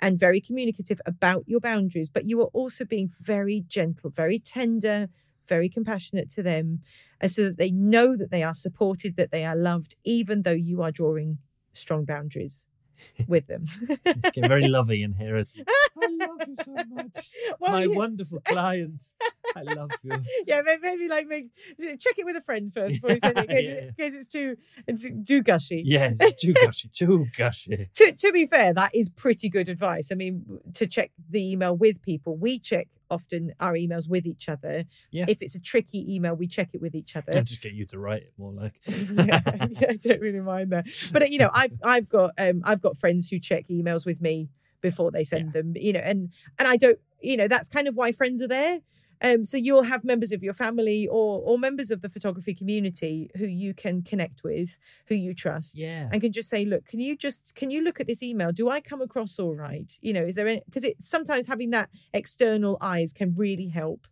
and 0.00 0.18
very 0.18 0.40
communicative 0.40 1.00
about 1.06 1.44
your 1.46 1.60
boundaries 1.60 2.08
but 2.08 2.24
you 2.28 2.40
are 2.40 2.50
also 2.52 2.84
being 2.84 3.10
very 3.20 3.64
gentle 3.66 4.10
very 4.10 4.38
tender 4.38 5.08
very 5.48 5.68
compassionate 5.68 6.28
to 6.30 6.42
them 6.42 6.80
and 7.20 7.30
so 7.32 7.44
that 7.44 7.56
they 7.56 7.70
know 7.70 8.16
that 8.16 8.30
they 8.30 8.42
are 8.42 8.54
supported 8.54 9.16
that 9.16 9.30
they 9.30 9.44
are 9.44 9.56
loved 9.56 9.96
even 10.04 10.42
though 10.42 10.50
you 10.52 10.82
are 10.82 10.92
drawing 10.92 11.38
strong 11.72 12.04
boundaries 12.04 12.66
with 13.28 13.46
them 13.46 13.64
It's 13.88 14.30
getting 14.30 14.48
very 14.48 14.66
lovey 14.68 15.02
in 15.02 15.12
here. 15.14 15.36
isn't 15.36 15.60
it? 15.60 15.68
I 16.02 16.08
love 16.26 16.40
you 16.48 16.56
so 16.56 16.74
much. 16.88 17.30
Well, 17.60 17.70
My 17.72 17.84
yeah. 17.84 17.96
wonderful 17.96 18.40
client. 18.44 19.12
I 19.56 19.62
love 19.62 19.90
you. 20.02 20.12
yeah, 20.46 20.60
may- 20.62 20.76
maybe 20.80 21.08
like 21.08 21.26
make 21.26 21.46
check 21.78 22.18
it 22.18 22.24
with 22.24 22.36
a 22.36 22.40
friend 22.40 22.72
first 22.72 22.96
before 22.96 23.12
you 23.12 23.20
send 23.20 23.38
it 23.38 23.50
in 23.50 23.56
case, 23.56 23.66
Yeah, 23.68 23.72
it- 23.72 23.88
in 23.88 23.94
case 24.04 24.14
it's 24.14 24.26
too 24.26 24.56
it's 24.86 25.06
too 25.26 25.42
gushy. 25.42 25.82
Yes, 25.84 26.18
too 26.40 26.52
gushy, 26.54 26.88
too 26.92 27.26
gushy. 27.36 27.88
To 27.94 28.12
to 28.12 28.32
be 28.32 28.46
fair, 28.46 28.72
that 28.74 28.94
is 28.94 29.08
pretty 29.08 29.48
good 29.48 29.68
advice. 29.68 30.10
I 30.12 30.14
mean, 30.14 30.44
to 30.74 30.86
check 30.86 31.10
the 31.30 31.52
email 31.52 31.76
with 31.76 32.00
people, 32.02 32.36
we 32.36 32.58
check 32.58 32.88
often 33.10 33.54
our 33.58 33.72
emails 33.72 34.06
with 34.08 34.26
each 34.26 34.48
other. 34.50 34.84
Yeah. 35.10 35.24
If 35.28 35.40
it's 35.40 35.54
a 35.54 35.60
tricky 35.60 36.14
email, 36.14 36.34
we 36.34 36.46
check 36.46 36.68
it 36.74 36.80
with 36.82 36.94
each 36.94 37.16
other. 37.16 37.32
I'll 37.34 37.42
just 37.42 37.62
get 37.62 37.72
you 37.72 37.86
to 37.86 37.98
write 37.98 38.22
it 38.24 38.32
more 38.36 38.52
like. 38.52 38.78
yeah, 38.86 39.40
I 39.46 39.96
don't 40.00 40.20
really 40.20 40.40
mind 40.40 40.72
that. 40.72 40.86
But 41.12 41.30
you 41.30 41.38
know, 41.38 41.50
I've 41.52 41.72
I've 41.82 42.08
got 42.08 42.32
um 42.38 42.60
I've 42.64 42.80
got 42.82 42.96
friends 42.96 43.28
who 43.28 43.38
check 43.38 43.66
emails 43.68 44.04
with 44.04 44.20
me 44.20 44.50
before 44.80 45.10
they 45.10 45.24
send 45.24 45.52
them. 45.54 45.72
You 45.76 45.94
know, 45.94 46.00
and 46.00 46.30
and 46.58 46.68
I 46.68 46.76
don't. 46.76 46.98
You 47.20 47.36
know, 47.36 47.48
that's 47.48 47.68
kind 47.68 47.88
of 47.88 47.96
why 47.96 48.12
friends 48.12 48.40
are 48.42 48.46
there. 48.48 48.78
Um, 49.20 49.44
so 49.44 49.56
you'll 49.56 49.82
have 49.82 50.04
members 50.04 50.32
of 50.32 50.42
your 50.42 50.54
family 50.54 51.08
or 51.08 51.40
or 51.44 51.58
members 51.58 51.90
of 51.90 52.02
the 52.02 52.08
photography 52.08 52.54
community 52.54 53.30
who 53.36 53.46
you 53.46 53.74
can 53.74 54.02
connect 54.02 54.44
with, 54.44 54.78
who 55.06 55.14
you 55.14 55.34
trust. 55.34 55.76
Yeah. 55.76 56.08
And 56.12 56.20
can 56.20 56.32
just 56.32 56.48
say, 56.48 56.64
look, 56.64 56.86
can 56.86 57.00
you 57.00 57.16
just 57.16 57.54
can 57.54 57.70
you 57.70 57.82
look 57.82 58.00
at 58.00 58.06
this 58.06 58.22
email? 58.22 58.52
Do 58.52 58.68
I 58.68 58.80
come 58.80 59.00
across 59.00 59.38
all 59.38 59.54
right? 59.54 59.92
You 60.00 60.12
know, 60.12 60.24
is 60.24 60.36
there 60.36 60.48
any 60.48 60.62
because 60.66 60.84
it 60.84 60.96
sometimes 61.02 61.46
having 61.46 61.70
that 61.70 61.90
external 62.12 62.78
eyes 62.80 63.12
can 63.12 63.34
really 63.34 63.68
help 63.68 64.06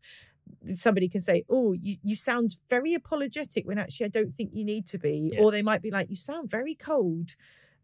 somebody 0.74 1.08
can 1.08 1.20
say, 1.20 1.44
"Oh, 1.48 1.72
you, 1.72 1.96
you 2.02 2.16
sound 2.16 2.56
very 2.70 2.94
apologetic 2.94 3.66
when 3.66 3.78
actually 3.78 4.06
I 4.06 4.10
don't 4.10 4.34
think 4.34 4.50
you 4.52 4.64
need 4.64 4.86
to 4.88 4.98
be," 4.98 5.36
or 5.38 5.50
they 5.50 5.62
might 5.62 5.82
be 5.82 5.90
like, 5.90 6.08
"You 6.08 6.16
sound 6.16 6.50
very 6.50 6.74
cold 6.74 7.34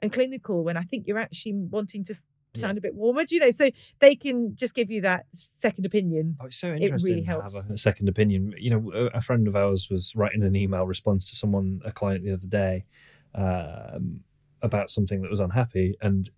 and 0.01 0.13
clinical 0.13 0.65
when 0.65 0.77
I 0.77 0.83
think 0.83 1.07
you're 1.07 1.19
actually 1.19 1.55
wanting 1.55 2.05
to 2.05 2.17
Yeah. 2.55 2.61
sound 2.61 2.79
a 2.79 2.81
bit 2.81 2.95
warmer." 2.95 3.25
Do 3.25 3.35
you 3.35 3.41
know? 3.41 3.51
So 3.51 3.71
they 3.99 4.15
can 4.15 4.55
just 4.55 4.75
give 4.75 4.91
you 4.91 5.01
that 5.03 5.27
second 5.33 5.87
opinion. 5.87 6.37
Oh, 6.41 6.47
it's 6.47 6.57
so 6.57 6.71
really 6.71 6.85
interesting 6.85 7.17
to 7.17 7.23
helps. 7.25 7.57
have 7.57 7.71
a, 7.71 7.75
a 7.75 7.79
second 7.79 8.09
opinion. 8.09 8.55
You 8.59 8.71
know, 8.71 8.93
a, 8.93 9.19
a 9.19 9.21
friend 9.21 9.49
of 9.49 9.57
ours 9.57 9.89
was 9.91 10.15
writing 10.17 10.43
an 10.43 10.57
email 10.57 10.87
response 10.87 11.29
to 11.31 11.37
someone, 11.37 11.81
a 11.85 11.93
client 11.93 12.25
the 12.25 12.33
other 12.33 12.47
day, 12.47 12.85
um, 13.35 14.21
about 14.63 14.91
something 14.91 15.23
that 15.23 15.31
was 15.31 15.41
unhappy, 15.41 15.95
and 16.01 16.31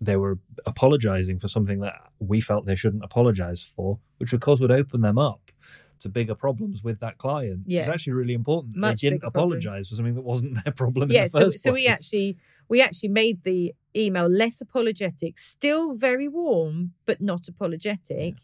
they 0.00 0.16
were 0.16 0.38
apologizing 0.66 1.38
for 1.38 1.48
something 1.48 1.80
that 1.80 1.94
we 2.18 2.40
felt 2.40 2.66
they 2.66 2.74
shouldn't 2.74 3.04
apologize 3.04 3.62
for, 3.62 3.98
which 4.18 4.32
of 4.32 4.40
course 4.40 4.58
would 4.60 4.72
open 4.72 5.00
them 5.00 5.16
up 5.16 5.52
to 6.00 6.08
bigger 6.08 6.34
problems 6.34 6.82
with 6.82 6.98
that 6.98 7.16
client. 7.18 7.60
So 7.70 7.78
it's 7.78 7.88
actually 7.88 8.14
really 8.14 8.34
important. 8.34 8.76
Much 8.76 9.00
they 9.00 9.08
didn't 9.08 9.20
bigger 9.20 9.30
problems. 9.30 9.64
apologize 9.64 9.88
for 9.88 9.94
something 9.94 10.16
that 10.16 10.22
wasn't 10.22 10.62
their 10.64 10.72
problem. 10.72 11.10
in 11.10 11.14
yeah. 11.14 11.24
the 11.24 11.30
So 11.30 11.50
so 11.50 11.72
we 11.72 11.86
actually 11.86 12.36
we 12.68 12.82
actually 12.82 13.10
made 13.10 13.42
the 13.44 13.74
email 13.96 14.28
less 14.28 14.60
apologetic, 14.60 15.38
still 15.38 15.94
very 15.94 16.28
warm, 16.28 16.92
but 17.06 17.20
not 17.20 17.48
apologetic, 17.48 18.34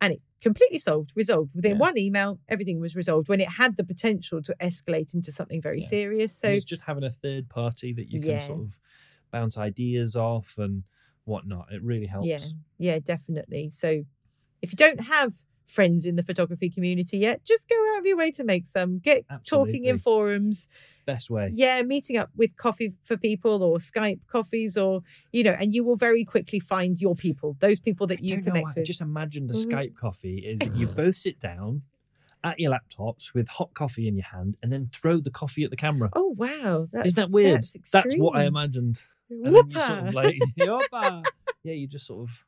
and 0.00 0.14
it 0.14 0.20
completely 0.40 0.78
solved 0.78 1.12
resolved 1.14 1.54
within 1.54 1.72
Yeah. 1.72 1.78
one 1.78 1.98
email. 1.98 2.38
Everything 2.48 2.80
was 2.80 2.94
resolved 2.96 3.28
when 3.28 3.40
it 3.40 3.48
had 3.48 3.76
the 3.76 3.84
potential 3.84 4.42
to 4.42 4.54
escalate 4.60 5.14
into 5.14 5.32
something 5.32 5.60
very 5.62 5.80
Yeah. 5.80 5.86
serious. 5.86 6.36
So 6.38 6.48
And 6.48 6.56
it's 6.56 6.64
just 6.64 6.82
having 6.82 7.04
a 7.04 7.10
third 7.10 7.48
party 7.48 7.92
that 7.94 8.10
you 8.10 8.20
can 8.20 8.30
Yeah. 8.30 8.46
sort 8.46 8.60
of 8.60 8.78
bounce 9.30 9.56
ideas 9.58 10.14
off 10.16 10.56
and 10.58 10.84
whatnot. 11.24 11.72
It 11.72 11.82
really 11.82 12.06
helps. 12.06 12.26
Yeah, 12.78 12.92
yeah, 12.94 12.98
definitely. 13.00 13.70
So 13.70 14.04
if 14.62 14.72
you 14.72 14.76
don't 14.76 15.00
have 15.00 15.32
friends 15.66 16.06
in 16.06 16.14
the 16.16 16.22
photography 16.22 16.70
community 16.70 17.18
yet, 17.18 17.42
just 17.44 17.68
go 17.68 17.74
out 17.94 17.98
of 18.00 18.06
your 18.06 18.16
way 18.16 18.30
to 18.32 18.44
make 18.44 18.66
some. 18.66 18.98
Get 19.00 19.24
talking 19.44 19.84
in 19.84 19.98
forums. 19.98 20.68
Best 21.06 21.30
way. 21.30 21.50
Yeah, 21.54 21.82
meeting 21.82 22.16
up 22.16 22.30
with 22.36 22.56
coffee 22.56 22.92
for 23.04 23.16
people 23.16 23.62
or 23.62 23.78
Skype 23.78 24.18
coffees 24.26 24.76
or 24.76 25.02
you 25.32 25.44
know, 25.44 25.52
and 25.58 25.72
you 25.72 25.84
will 25.84 25.96
very 25.96 26.24
quickly 26.24 26.58
find 26.60 27.00
your 27.00 27.14
people, 27.14 27.56
those 27.60 27.78
people 27.80 28.06
that 28.08 28.18
I 28.18 28.22
you 28.22 28.36
know 28.38 28.42
connect 28.42 28.64
why. 28.64 28.72
with. 28.76 28.86
Just 28.86 29.00
imagine 29.00 29.46
the 29.46 29.54
Mhm. 29.54 29.66
Skype 29.72 29.94
coffee 29.94 30.38
is 30.38 30.60
you 30.76 30.86
both 31.02 31.14
sit 31.16 31.38
down 31.38 31.82
at 32.44 32.58
your 32.60 32.72
laptops 32.72 33.32
with 33.34 33.46
hot 33.48 33.72
coffee 33.74 34.08
in 34.08 34.16
your 34.16 34.24
hand 34.26 34.56
and 34.62 34.72
then 34.72 34.88
throw 34.92 35.18
the 35.18 35.30
coffee 35.30 35.62
at 35.64 35.70
the 35.70 35.76
camera. 35.76 36.10
Oh 36.14 36.34
wow, 36.36 36.88
that's, 36.92 37.08
Isn't 37.08 37.22
that 37.22 37.30
weird? 37.30 37.62
That's, 37.62 37.90
That's 37.92 38.16
what 38.16 38.36
I 38.36 38.44
imagined. 38.44 39.00
And 39.30 39.54
then 39.54 39.70
you 39.70 39.78
sort 39.80 40.08
of 40.08 40.14
like, 40.14 40.36
yeah, 41.62 41.72
you 41.72 41.86
just 41.86 42.06
sort 42.06 42.28
of 42.28 42.44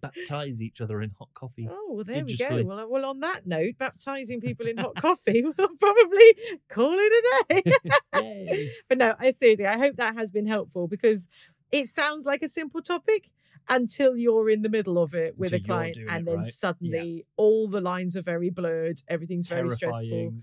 baptize 0.00 0.60
each 0.60 0.80
other 0.80 1.00
in 1.02 1.10
hot 1.18 1.28
coffee. 1.34 1.68
Oh, 1.70 1.92
well, 1.94 2.04
there 2.04 2.24
we 2.24 2.36
go. 2.36 2.62
Well, 2.64 2.88
well, 2.88 3.04
on 3.06 3.20
that 3.20 3.46
note, 3.46 3.78
baptizing 3.78 4.40
people 4.40 4.66
in 4.66 4.76
hot 4.76 4.96
coffee, 4.96 5.42
we'll 5.56 5.68
probably 5.78 6.34
call 6.68 6.94
it 6.94 7.12
a 7.50 7.62
day. 7.62 8.68
But 8.88 8.98
no, 8.98 9.14
I, 9.18 9.30
seriously, 9.30 9.66
I 9.66 9.78
hope 9.78 9.96
that 9.96 10.14
has 10.16 10.30
been 10.30 10.46
helpful 10.46 10.88
because 10.88 11.28
it 11.70 11.88
sounds 11.88 12.26
like 12.26 12.42
a 12.42 12.48
simple 12.48 12.82
topic 12.82 13.30
until 13.68 14.16
you're 14.16 14.50
in 14.50 14.62
the 14.62 14.68
middle 14.68 14.98
of 14.98 15.14
it 15.14 15.38
with 15.38 15.52
Until 15.52 15.64
a 15.64 15.68
client, 15.68 15.96
and 15.96 16.26
then 16.26 16.36
right? 16.36 16.44
Yeah. 16.44 16.50
suddenly 16.50 17.26
all 17.36 17.68
the 17.68 17.80
lines 17.80 18.16
are 18.16 18.22
very 18.22 18.50
blurred, 18.50 19.00
everything's 19.08 19.48
very 19.48 19.68
stressful. 19.68 20.34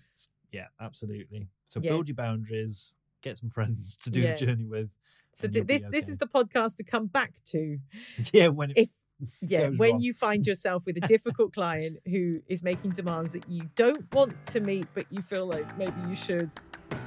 Yeah, 0.51 0.67
absolutely. 0.79 1.49
So 1.67 1.79
Yeah. 1.81 1.91
build 1.91 2.07
your 2.07 2.15
boundaries, 2.15 2.93
get 3.21 3.37
some 3.37 3.49
friends 3.49 3.97
to 3.97 4.09
do 4.09 4.21
Yeah. 4.21 4.35
the 4.35 4.45
journey 4.45 4.65
with. 4.65 4.89
So 5.35 5.47
th- 5.47 5.67
this 5.67 5.83
this 5.91 6.09
is 6.09 6.17
the 6.17 6.25
podcast 6.27 6.77
to 6.77 6.83
come 6.83 7.07
back 7.07 7.33
to. 7.51 7.77
Yeah, 8.33 8.47
when 8.47 8.71
it 8.71 8.77
If- 8.77 8.89
Yeah, 9.41 9.67
goes 9.69 9.79
when 9.79 9.91
wrong. 9.91 10.01
you 10.01 10.13
find 10.13 10.45
yourself 10.45 10.85
with 10.85 10.97
a 10.97 11.01
difficult 11.01 11.53
client 11.53 11.99
who 12.05 12.41
is 12.47 12.63
making 12.63 12.91
demands 12.91 13.31
that 13.31 13.49
you 13.49 13.69
don't 13.75 14.11
want 14.13 14.33
to 14.47 14.59
meet, 14.59 14.85
but 14.93 15.05
you 15.09 15.21
feel 15.21 15.45
like 15.45 15.77
maybe 15.77 15.95
you 16.07 16.15
should, 16.15 16.51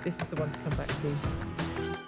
this 0.03 0.18
is 0.18 0.25
the 0.25 0.37
one 0.37 0.51
to 0.51 0.59
come 0.61 0.77
back 0.77 0.88
to. 0.88 1.14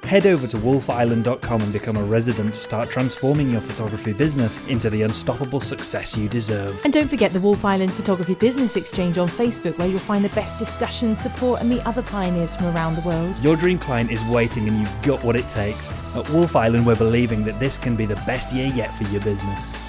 Head 0.06 0.26
over 0.26 0.46
to 0.46 0.58
wolfisland.com 0.58 1.62
and 1.62 1.72
become 1.72 1.96
a 1.96 2.02
resident 2.04 2.52
to 2.52 2.60
start 2.60 2.90
transforming 2.90 3.48
your 3.48 3.62
photography 3.62 4.12
business 4.12 4.64
into 4.68 4.90
the 4.90 5.00
unstoppable 5.00 5.60
success 5.60 6.14
you 6.14 6.28
deserve. 6.28 6.78
And 6.84 6.92
don't 6.92 7.08
forget 7.08 7.32
the 7.32 7.40
Wolf 7.40 7.64
Island 7.64 7.90
Photography 7.90 8.34
Business 8.34 8.76
Exchange 8.76 9.16
on 9.16 9.28
Facebook, 9.28 9.78
where 9.78 9.88
you'll 9.88 9.98
find 9.98 10.22
the 10.22 10.28
best 10.30 10.58
discussions, 10.58 11.18
support, 11.18 11.60
and 11.60 11.70
meet 11.70 11.84
other 11.86 12.02
pioneers 12.02 12.54
from 12.54 12.66
around 12.66 12.96
the 12.96 13.08
world. 13.08 13.38
Your 13.42 13.56
dream 13.56 13.78
client 13.78 14.10
is 14.10 14.22
waiting 14.24 14.68
and 14.68 14.78
you've 14.78 15.02
got 15.02 15.24
what 15.24 15.36
it 15.36 15.48
takes. 15.48 15.90
At 16.14 16.28
Wolf 16.30 16.54
Island, 16.54 16.84
we're 16.86 16.96
believing 16.96 17.42
that 17.44 17.58
this 17.58 17.78
can 17.78 17.96
be 17.96 18.04
the 18.04 18.16
best 18.26 18.54
year 18.54 18.70
yet 18.74 18.94
for 18.94 19.04
your 19.04 19.22
business. 19.22 19.83